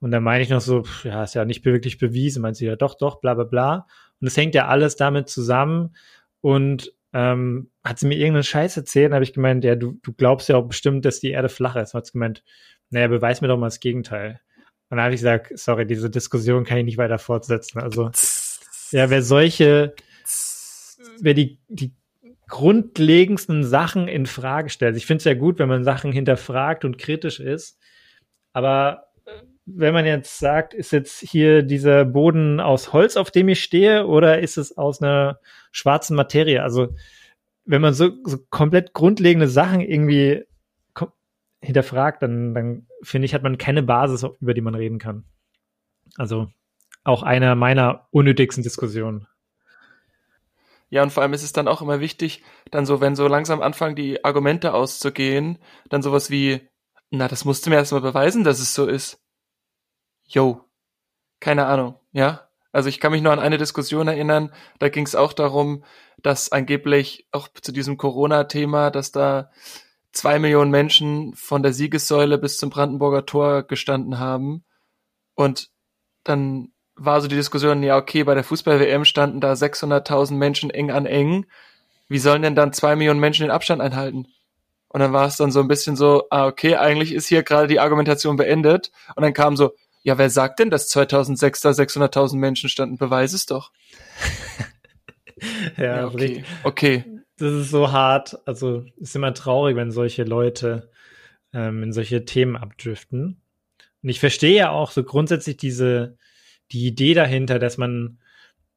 [0.00, 2.42] Und da meine ich noch so, ja, ist ja nicht wirklich bewiesen.
[2.42, 3.86] Meint sie ja, doch, doch, bla, bla, bla.
[4.20, 5.94] Und es hängt ja alles damit zusammen.
[6.40, 10.48] Und ähm, hat sie mir irgendeinen Scheiß erzählt, habe ich gemeint, ja, du, du glaubst
[10.48, 11.94] ja auch bestimmt, dass die Erde flach ist.
[11.94, 12.44] Und hat sie gemeint,
[12.90, 14.40] naja, beweis mir doch mal das Gegenteil.
[14.88, 17.80] Und dann habe ich gesagt, sorry, diese Diskussion kann ich nicht weiter fortsetzen.
[17.80, 18.10] Also,
[18.90, 19.94] ja, wer solche,
[21.20, 21.94] wer die, die
[22.48, 24.96] grundlegendsten Sachen in Frage stellt.
[24.96, 27.78] Ich finde es ja gut, wenn man Sachen hinterfragt und kritisch ist.
[28.52, 33.48] Aber äh, wenn man jetzt sagt, ist jetzt hier dieser Boden aus Holz, auf dem
[33.48, 35.40] ich stehe, oder ist es aus einer
[35.72, 36.62] schwarzen Materie?
[36.62, 36.94] Also,
[37.66, 40.44] wenn man so, so komplett grundlegende Sachen irgendwie
[41.60, 45.24] hinterfragt, dann, dann finde ich, hat man keine Basis, über die man reden kann.
[46.16, 46.48] Also,
[47.04, 49.26] auch einer meiner unnötigsten Diskussionen.
[50.90, 53.60] Ja, und vor allem ist es dann auch immer wichtig, dann so, wenn so langsam
[53.60, 55.58] anfangen, die Argumente auszugehen,
[55.90, 56.68] dann sowas wie,
[57.10, 59.20] na, das musst du mir erstmal beweisen, dass es so ist.
[60.24, 60.64] Yo.
[61.40, 62.48] Keine Ahnung, ja?
[62.72, 65.84] Also ich kann mich nur an eine Diskussion erinnern, da ging es auch darum,
[66.22, 69.50] dass angeblich auch zu diesem Corona-Thema, dass da
[70.12, 74.64] zwei Millionen Menschen von der Siegessäule bis zum Brandenburger Tor gestanden haben.
[75.34, 75.70] Und
[76.24, 80.90] dann war so die Diskussion, ja, okay, bei der Fußball-WM standen da 600.000 Menschen eng
[80.90, 81.46] an eng.
[82.08, 84.26] Wie sollen denn dann zwei Millionen Menschen den Abstand einhalten?
[84.88, 87.68] Und dann war es dann so ein bisschen so, ah, okay, eigentlich ist hier gerade
[87.68, 88.90] die Argumentation beendet.
[89.14, 89.72] Und dann kam so,
[90.02, 92.96] ja, wer sagt denn, dass 2006 da 600.000 Menschen standen?
[92.96, 93.70] Beweis es doch.
[95.76, 96.44] ja, ja, okay.
[96.64, 97.04] okay.
[97.36, 98.38] Das ist so hart.
[98.46, 100.90] Also, ist immer traurig, wenn solche Leute
[101.52, 103.42] ähm, in solche Themen abdriften.
[104.02, 106.16] Und ich verstehe ja auch so grundsätzlich diese,
[106.72, 108.18] die Idee dahinter, dass man,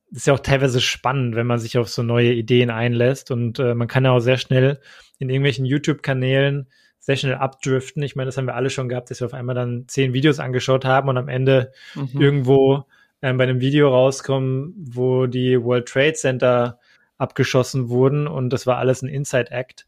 [0.10, 3.60] das ist ja auch teilweise spannend, wenn man sich auf so neue Ideen einlässt und
[3.60, 4.80] äh, man kann ja auch sehr schnell
[5.20, 6.68] in irgendwelchen YouTube-Kanälen
[7.00, 8.04] sehr schnell abdriften.
[8.04, 10.40] Ich meine, das haben wir alle schon gehabt, dass wir auf einmal dann zehn Videos
[10.40, 12.22] angeschaut haben und am Ende mhm.
[12.22, 12.86] irgendwo
[13.22, 16.80] ähm, bei einem Video rauskommen, wo die World Trade Center
[17.18, 19.88] abgeschossen wurden und das war alles ein Inside Act.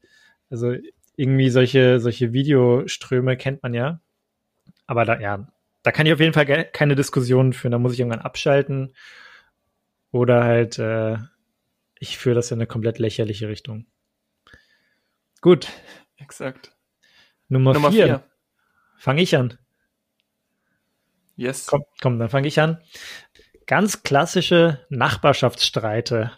[0.49, 0.75] Also
[1.15, 4.01] irgendwie solche, solche Videoströme kennt man ja.
[4.87, 5.47] Aber da, ja,
[5.83, 7.73] da kann ich auf jeden Fall keine Diskussion führen.
[7.73, 8.95] Da muss ich irgendwann abschalten.
[10.11, 11.17] Oder halt, äh,
[11.99, 13.85] ich führe das in eine komplett lächerliche Richtung.
[15.41, 15.67] Gut.
[16.17, 16.73] Exakt.
[17.49, 18.05] Nummer, Nummer vier.
[18.05, 18.23] vier.
[18.97, 19.57] Fange ich an.
[21.35, 21.65] Yes.
[21.65, 22.81] Komm, komm dann fange ich an.
[23.65, 26.31] Ganz klassische Nachbarschaftsstreite.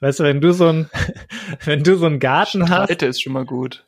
[0.00, 0.90] Weißt du, wenn du so ein,
[1.64, 2.84] wenn du so einen Garten Streite hast.
[2.86, 3.86] Streite ist schon mal gut.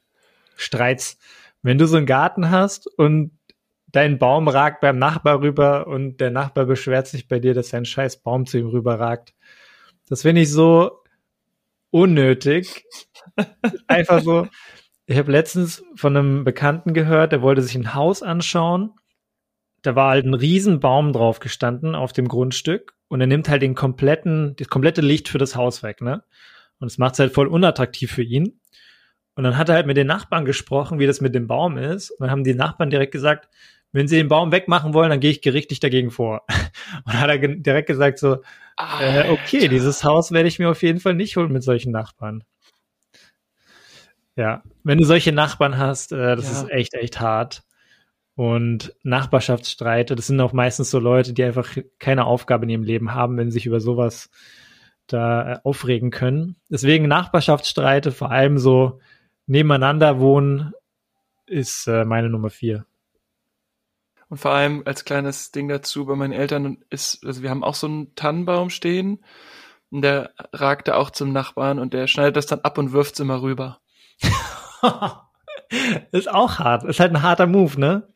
[0.57, 1.19] Streits.
[1.63, 3.39] Wenn du so einen Garten hast und
[3.93, 7.85] dein Baum ragt beim Nachbar rüber und der Nachbar beschwert sich bei dir, dass sein
[7.85, 9.35] scheiß Baum zu ihm rüber ragt.
[10.09, 11.03] Das finde ich so
[11.91, 12.85] unnötig.
[13.87, 14.49] Einfach so.
[15.07, 18.95] Ich habe letztens von einem Bekannten gehört, der wollte sich ein Haus anschauen.
[19.83, 23.75] Da war halt ein Riesenbaum drauf gestanden auf dem Grundstück und er nimmt halt den
[23.75, 26.23] kompletten, das komplette Licht für das Haus weg, ne?
[26.79, 28.61] Und es macht es halt voll unattraktiv für ihn.
[29.35, 32.11] Und dann hat er halt mit den Nachbarn gesprochen, wie das mit dem Baum ist.
[32.11, 33.49] Und dann haben die Nachbarn direkt gesagt,
[33.93, 36.43] wenn sie den Baum wegmachen wollen, dann gehe ich gerichtlich dagegen vor.
[37.05, 38.39] Und hat er direkt gesagt so,
[39.01, 42.43] äh, okay, dieses Haus werde ich mir auf jeden Fall nicht holen mit solchen Nachbarn.
[44.35, 46.63] Ja, wenn du solche Nachbarn hast, äh, das ja.
[46.63, 47.63] ist echt, echt hart.
[48.35, 53.15] Und Nachbarschaftsstreite, das sind auch meistens so Leute, die einfach keine Aufgabe in ihrem Leben
[53.15, 54.31] haben, wenn sie sich über sowas
[55.07, 56.57] da äh, aufregen können.
[56.71, 59.01] Deswegen Nachbarschaftsstreite, vor allem so
[59.47, 60.73] nebeneinander wohnen,
[61.47, 62.87] ist äh, meine Nummer vier.
[64.33, 67.75] Und vor allem als kleines Ding dazu, bei meinen Eltern ist, also wir haben auch
[67.75, 69.23] so einen Tannenbaum stehen
[69.91, 73.13] und der ragt da auch zum Nachbarn und der schneidet das dann ab und wirft
[73.13, 73.83] es immer rüber.
[76.13, 76.83] ist auch hart.
[76.85, 78.09] Ist halt ein harter Move, ne?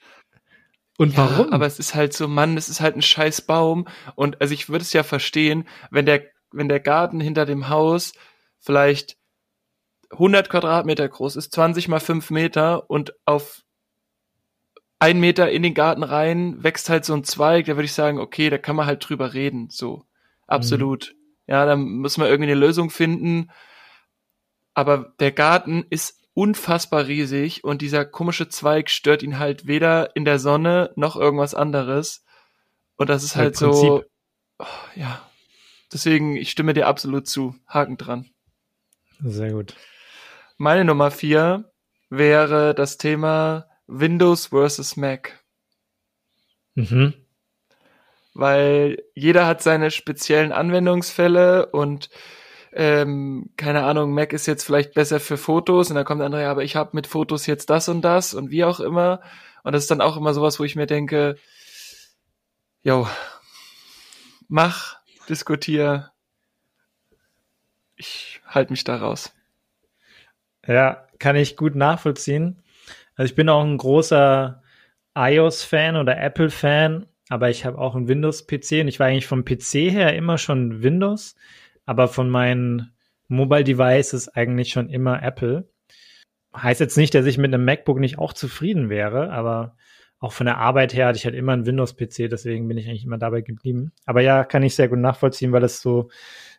[0.96, 1.52] Und ja, warum?
[1.52, 3.86] Aber es ist halt so, Mann, es ist halt ein scheiß Baum.
[4.14, 8.14] Und also ich würde es ja verstehen, wenn der, wenn der Garten hinter dem Haus
[8.58, 9.18] vielleicht
[10.12, 13.65] 100 Quadratmeter groß ist, 20 mal 5 Meter und auf
[14.98, 18.18] ein Meter in den Garten rein wächst halt so ein Zweig, da würde ich sagen,
[18.18, 20.04] okay, da kann man halt drüber reden, so.
[20.46, 21.12] Absolut.
[21.12, 21.52] Mhm.
[21.52, 23.50] Ja, da muss man irgendwie eine Lösung finden.
[24.74, 30.24] Aber der Garten ist unfassbar riesig und dieser komische Zweig stört ihn halt weder in
[30.24, 32.24] der Sonne noch irgendwas anderes.
[32.96, 34.04] Und das ist halt so,
[34.58, 35.22] oh, ja.
[35.92, 37.54] Deswegen, ich stimme dir absolut zu.
[37.66, 38.28] Haken dran.
[39.20, 39.76] Sehr gut.
[40.58, 41.72] Meine Nummer vier
[42.10, 45.44] wäre das Thema Windows versus Mac.
[46.74, 47.14] Mhm.
[48.34, 52.10] Weil jeder hat seine speziellen Anwendungsfälle und
[52.72, 56.42] ähm, keine Ahnung, Mac ist jetzt vielleicht besser für Fotos und dann kommt der andere,
[56.42, 59.22] ja, aber ich habe mit Fotos jetzt das und das und wie auch immer.
[59.62, 61.36] Und das ist dann auch immer sowas, wo ich mir denke,
[62.82, 63.08] yo,
[64.48, 66.12] mach, diskutier.
[67.96, 69.32] Ich halte mich da raus.
[70.66, 72.62] Ja, kann ich gut nachvollziehen.
[73.16, 74.62] Also ich bin auch ein großer
[75.16, 79.90] iOS-Fan oder Apple-Fan, aber ich habe auch einen Windows-PC und ich war eigentlich vom PC
[79.90, 81.34] her immer schon Windows,
[81.86, 82.92] aber von meinen
[83.28, 85.68] Mobile Devices eigentlich schon immer Apple.
[86.54, 89.76] Heißt jetzt nicht, dass ich mit einem MacBook nicht auch zufrieden wäre, aber
[90.18, 93.04] auch von der Arbeit her hatte ich halt immer einen Windows-PC, deswegen bin ich eigentlich
[93.04, 93.92] immer dabei geblieben.
[94.04, 96.10] Aber ja, kann ich sehr gut nachvollziehen, weil das so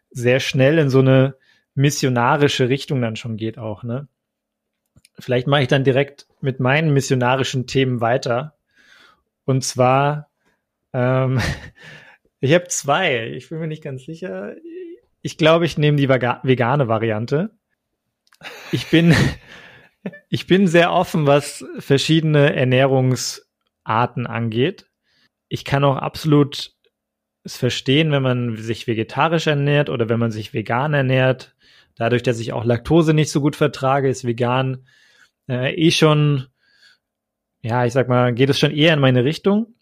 [0.10, 1.36] sehr schnell in so eine
[1.74, 4.08] missionarische Richtung dann schon geht auch, ne?
[5.20, 8.56] Vielleicht mache ich dann direkt mit meinen missionarischen Themen weiter.
[9.46, 10.30] Und zwar,
[10.94, 11.40] ähm,
[12.40, 13.28] ich habe zwei.
[13.30, 14.56] Ich bin mir nicht ganz sicher.
[15.22, 17.52] Ich glaube, ich nehme die vegane Variante.
[18.72, 19.16] Ich bin,
[20.30, 24.86] ich bin sehr offen, was verschiedene Ernährungsarten angeht.
[25.50, 26.74] Ich kann auch absolut
[27.44, 31.56] es verstehen, wenn man sich vegetarisch ernährt oder wenn man sich vegan ernährt.
[31.96, 34.86] Dadurch, dass ich auch Laktose nicht so gut vertrage, ist vegan
[35.50, 36.48] äh, eh schon,
[37.62, 39.76] ja, ich sag mal, geht es schon eher in meine Richtung.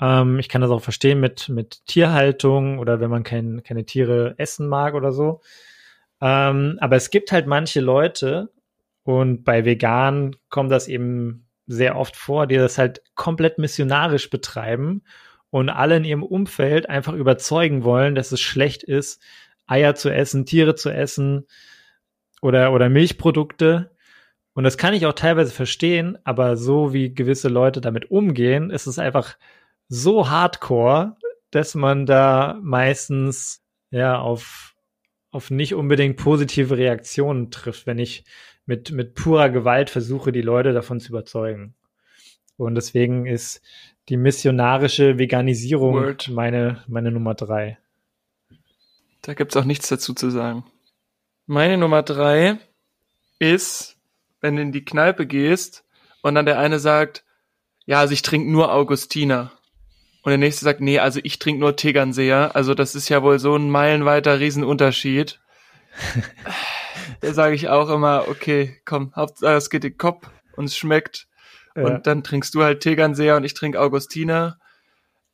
[0.00, 4.34] Ähm, ich kann das auch verstehen mit, mit Tierhaltung oder wenn man kein, keine Tiere
[4.38, 5.40] essen mag oder so.
[6.20, 8.50] Ähm, aber es gibt halt manche Leute,
[9.04, 15.02] und bei Vegan kommt das eben sehr oft vor, die das halt komplett missionarisch betreiben
[15.50, 19.22] und alle in ihrem Umfeld einfach überzeugen wollen, dass es schlecht ist,
[19.66, 21.46] Eier zu essen, Tiere zu essen
[22.42, 23.93] oder, oder Milchprodukte.
[24.54, 28.86] Und das kann ich auch teilweise verstehen, aber so wie gewisse Leute damit umgehen, ist
[28.86, 29.36] es einfach
[29.88, 31.16] so hardcore,
[31.50, 34.74] dass man da meistens ja auf,
[35.30, 38.24] auf nicht unbedingt positive Reaktionen trifft, wenn ich
[38.64, 41.74] mit, mit purer Gewalt versuche, die Leute davon zu überzeugen.
[42.56, 43.60] Und deswegen ist
[44.08, 46.28] die missionarische Veganisierung Word.
[46.28, 47.78] meine, meine Nummer drei.
[49.22, 50.64] Da gibt's auch nichts dazu zu sagen.
[51.46, 52.58] Meine Nummer drei
[53.38, 53.93] ist
[54.44, 55.84] wenn du in die Kneipe gehst
[56.20, 57.24] und dann der eine sagt,
[57.86, 59.52] ja, also ich trinke nur Augustiner.
[60.22, 62.54] Und der nächste sagt, nee, also ich trinke nur Tegernseher.
[62.54, 65.40] Also das ist ja wohl so ein meilenweiter Riesenunterschied.
[67.22, 70.76] da sage ich auch immer, okay, komm, Hauptsache es geht in den Kopf und es
[70.76, 71.26] schmeckt.
[71.74, 71.84] Ja.
[71.84, 74.58] Und dann trinkst du halt Tegernseher und ich trinke Augustiner.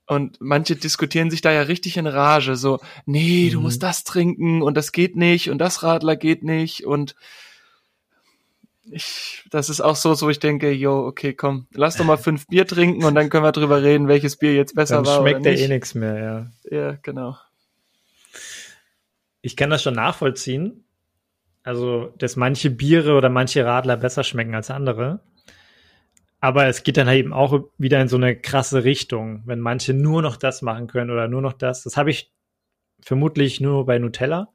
[0.07, 3.55] Und manche diskutieren sich da ja richtig in Rage, so, nee, mhm.
[3.55, 7.17] du musst das trinken und das geht nicht und das Radler geht nicht und
[8.91, 12.47] ich, das ist auch so, so ich denke, yo, okay, komm, lass doch mal fünf
[12.47, 15.21] Bier trinken und dann können wir drüber reden, welches Bier jetzt besser dann war.
[15.21, 16.77] Schmeckt ja eh nichts mehr, ja.
[16.77, 17.37] Ja, genau.
[19.43, 20.85] Ich kann das schon nachvollziehen.
[21.63, 25.21] Also, dass manche Biere oder manche Radler besser schmecken als andere.
[26.41, 29.93] Aber es geht dann halt eben auch wieder in so eine krasse Richtung, wenn manche
[29.93, 31.83] nur noch das machen können oder nur noch das.
[31.83, 32.33] Das habe ich
[33.01, 34.49] vermutlich nur bei Nutella.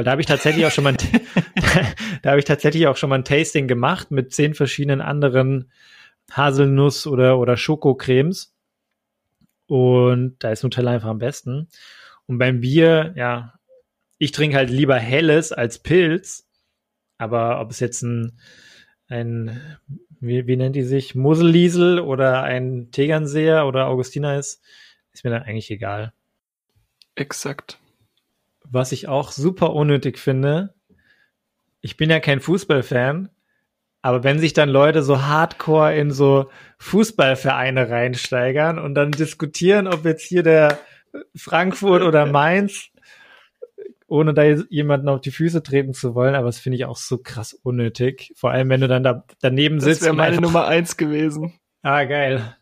[0.00, 0.96] Weil da habe ich tatsächlich auch schon mal ein,
[2.22, 5.70] da habe ich tatsächlich auch schon mal ein Tasting gemacht mit zehn verschiedenen anderen
[6.32, 8.54] Haselnuss oder oder Schokocremes.
[9.66, 11.68] Und da ist Nutella einfach am besten.
[12.24, 13.52] Und beim Bier, ja,
[14.16, 16.48] ich trinke halt lieber helles als Pilz.
[17.18, 18.40] Aber ob es jetzt ein,
[19.06, 19.60] ein
[20.18, 24.62] wie, wie nennt die sich, Muselliesel oder ein Tegernseher oder Augustiner ist,
[25.12, 26.14] ist mir dann eigentlich egal.
[27.16, 27.79] Exakt.
[28.70, 30.74] Was ich auch super unnötig finde,
[31.80, 33.30] ich bin ja kein Fußballfan,
[34.02, 40.04] aber wenn sich dann Leute so hardcore in so Fußballvereine reinsteigern und dann diskutieren, ob
[40.04, 40.78] jetzt hier der
[41.34, 42.90] Frankfurt oder Mainz,
[44.06, 47.18] ohne da jemanden auf die Füße treten zu wollen, aber das finde ich auch so
[47.18, 48.32] krass unnötig.
[48.36, 50.00] Vor allem, wenn du dann da daneben sitzt.
[50.00, 51.54] Das wäre meine einfach, Nummer eins gewesen.
[51.82, 52.56] Ah, geil.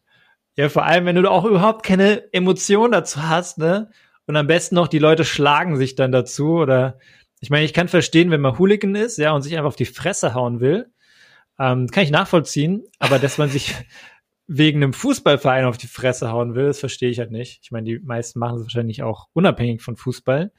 [0.56, 3.90] Ja, vor allem, wenn du auch überhaupt keine Emotion dazu hast, ne?
[4.28, 6.98] Und am besten noch, die Leute schlagen sich dann dazu oder
[7.40, 9.86] ich meine, ich kann verstehen, wenn man Hooligan ist, ja, und sich einfach auf die
[9.86, 10.92] Fresse hauen will.
[11.58, 13.74] Ähm, kann ich nachvollziehen, aber dass man sich
[14.46, 17.60] wegen einem Fußballverein auf die Fresse hauen will, das verstehe ich halt nicht.
[17.62, 20.52] Ich meine, die meisten machen es wahrscheinlich auch unabhängig von Fußball.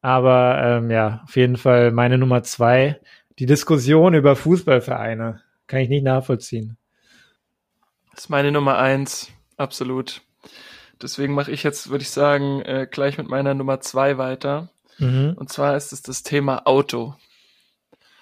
[0.00, 2.98] Aber ähm, ja, auf jeden Fall meine Nummer zwei,
[3.38, 6.78] die Diskussion über Fußballvereine kann ich nicht nachvollziehen.
[8.12, 10.22] Das ist meine Nummer eins, absolut.
[11.02, 14.68] Deswegen mache ich jetzt, würde ich sagen, äh, gleich mit meiner Nummer zwei weiter.
[14.98, 15.34] Mhm.
[15.36, 17.14] Und zwar ist es das Thema Auto.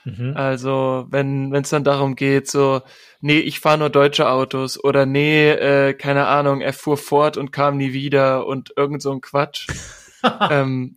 [0.04, 0.32] Mhm.
[0.36, 2.82] Also wenn es dann darum geht, so,
[3.20, 7.50] nee, ich fahre nur deutsche Autos oder nee, äh, keine Ahnung, er fuhr fort und
[7.50, 9.66] kam nie wieder und irgend so ein Quatsch.
[10.50, 10.96] ähm,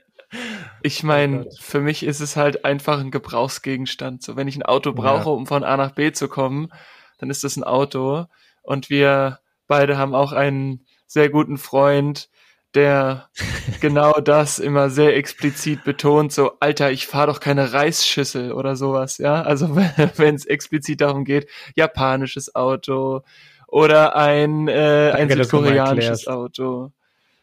[0.81, 4.23] ich meine, oh für mich ist es halt einfach ein Gebrauchsgegenstand.
[4.23, 5.35] So, wenn ich ein Auto brauche, ja.
[5.35, 6.71] um von A nach B zu kommen,
[7.17, 8.25] dann ist das ein Auto.
[8.61, 12.29] Und wir beide haben auch einen sehr guten Freund,
[12.73, 13.29] der
[13.81, 19.17] genau das immer sehr explizit betont, so, Alter, ich fahre doch keine Reisschüssel oder sowas,
[19.17, 19.41] ja.
[19.41, 19.75] Also
[20.15, 23.23] wenn es explizit darum geht, japanisches Auto
[23.67, 26.91] oder ein, äh, ein südkoreanisches Auto.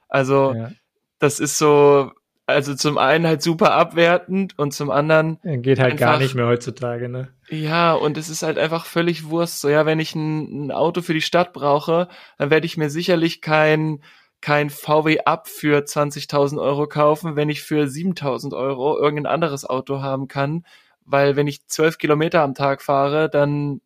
[0.09, 0.71] Also ja.
[1.19, 2.11] das ist so,
[2.49, 5.39] also zum einen halt super abwertend und zum anderen.
[5.43, 7.29] Geht halt einfach, gar nicht mehr heutzutage, ne?
[7.51, 9.61] Ja, und es ist halt einfach völlig Wurst.
[9.61, 12.89] So, ja, wenn ich ein, ein Auto für die Stadt brauche, dann werde ich mir
[12.89, 14.03] sicherlich kein
[14.41, 20.01] kein VW Up für 20.000 Euro kaufen, wenn ich für 7.000 Euro irgendein anderes Auto
[20.01, 20.65] haben kann,
[21.05, 23.81] weil wenn ich zwölf Kilometer am Tag fahre, dann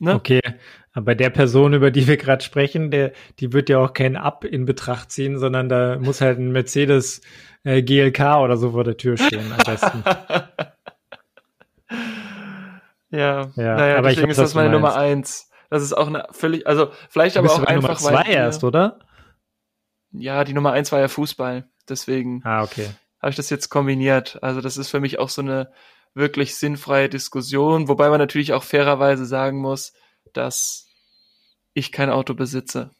[0.00, 0.14] Ne?
[0.14, 0.40] Okay,
[0.94, 4.16] aber bei der Person, über die wir gerade sprechen, der, die wird ja auch kein
[4.16, 7.20] Up in Betracht ziehen, sondern da muss halt ein Mercedes
[7.64, 10.04] äh, GLK oder so vor der Tür stehen am besten.
[13.10, 15.50] ja, ja, naja, aber deswegen ich ist das meine Nummer eins.
[15.68, 19.00] Das ist auch eine völlig, also vielleicht aber auch einfach, Nummer zwei weil erst, oder?
[20.12, 22.40] Ja, die Nummer eins war ja Fußball, deswegen.
[22.44, 22.88] Ah, okay.
[23.20, 24.38] Habe ich das jetzt kombiniert.
[24.42, 25.72] Also das ist für mich auch so eine
[26.14, 29.92] wirklich sinnfreie Diskussion, wobei man natürlich auch fairerweise sagen muss,
[30.32, 30.88] dass
[31.74, 32.90] ich kein Auto besitze.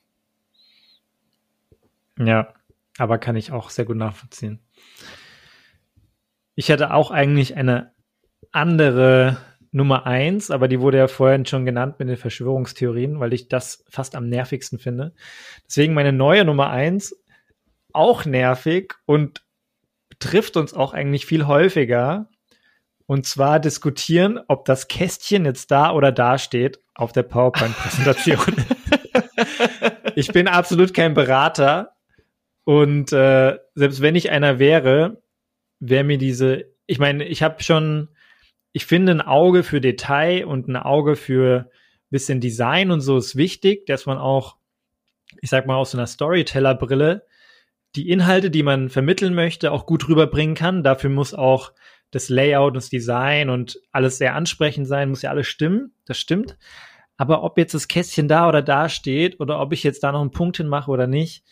[2.19, 2.55] Ja,
[2.99, 4.61] aber kann ich auch sehr gut nachvollziehen.
[6.55, 7.93] Ich hatte auch eigentlich eine
[8.53, 9.39] andere
[9.73, 13.85] Nummer eins, aber die wurde ja vorhin schon genannt mit den Verschwörungstheorien, weil ich das
[13.89, 15.13] fast am nervigsten finde.
[15.67, 17.17] Deswegen meine neue Nummer eins,
[17.93, 19.45] auch nervig und
[20.21, 22.29] trifft uns auch eigentlich viel häufiger.
[23.07, 28.55] Und zwar diskutieren, ob das Kästchen jetzt da oder da steht auf der PowerPoint-Präsentation.
[30.15, 31.93] ich bin absolut kein Berater.
[32.65, 35.23] Und äh, selbst wenn ich einer wäre,
[35.81, 38.09] wäre mir diese, ich meine, ich habe schon
[38.75, 41.71] ich finde, ein Auge für Detail und ein Auge für
[42.11, 44.57] bisschen Design und so ist wichtig, dass man auch,
[45.41, 47.25] ich sag mal, aus so einer Storyteller-Brille
[47.95, 50.83] die Inhalte, die man vermitteln möchte, auch gut rüberbringen kann.
[50.83, 51.73] Dafür muss auch
[52.15, 55.93] das Layout, und das Design und alles sehr ansprechend sein, muss ja alles stimmen.
[56.07, 56.57] Das stimmt.
[57.17, 60.21] Aber ob jetzt das Kästchen da oder da steht oder ob ich jetzt da noch
[60.21, 61.45] einen Punkt hinmache oder nicht,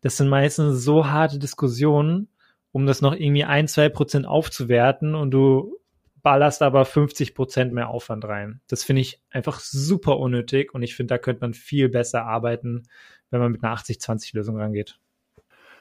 [0.00, 2.28] das sind meistens so harte Diskussionen,
[2.72, 5.76] um das noch irgendwie ein, zwei Prozent aufzuwerten und du
[6.22, 8.60] ballerst aber 50 Prozent mehr Aufwand rein.
[8.68, 12.88] Das finde ich einfach super unnötig und ich finde, da könnte man viel besser arbeiten,
[13.30, 14.98] wenn man mit einer 80-20-Lösung rangeht.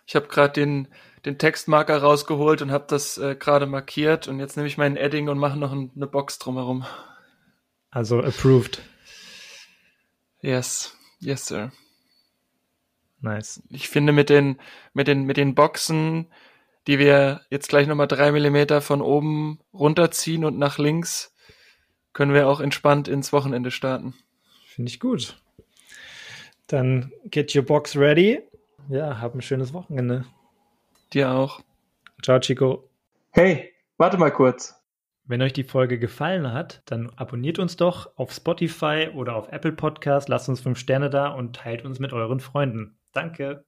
[0.05, 0.87] Ich habe gerade den,
[1.27, 5.27] den Textmarker rausgeholt und habe das äh, gerade markiert und jetzt nehme ich meinen Edding
[5.27, 6.85] und mache noch ein, eine Box drumherum.
[7.91, 8.81] Also approved.
[10.39, 11.71] Yes, yes, sir.
[13.19, 13.61] Nice.
[13.69, 14.57] Ich finde mit den,
[14.93, 16.27] mit den, mit den Boxen,
[16.87, 21.35] die wir jetzt gleich nochmal drei Millimeter von oben runterziehen und nach links,
[22.13, 24.13] können wir auch entspannt ins Wochenende starten.
[24.65, 25.41] Finde ich gut.
[26.67, 28.41] Dann get your box ready.
[28.87, 30.25] Ja, hab ein schönes Wochenende.
[31.13, 31.61] Dir auch.
[32.21, 32.89] Ciao, Chico.
[33.31, 34.75] Hey, warte mal kurz.
[35.25, 39.73] Wenn euch die Folge gefallen hat, dann abonniert uns doch auf Spotify oder auf Apple
[39.73, 42.97] Podcast, lasst uns fünf Sterne da und teilt uns mit euren Freunden.
[43.11, 43.65] Danke.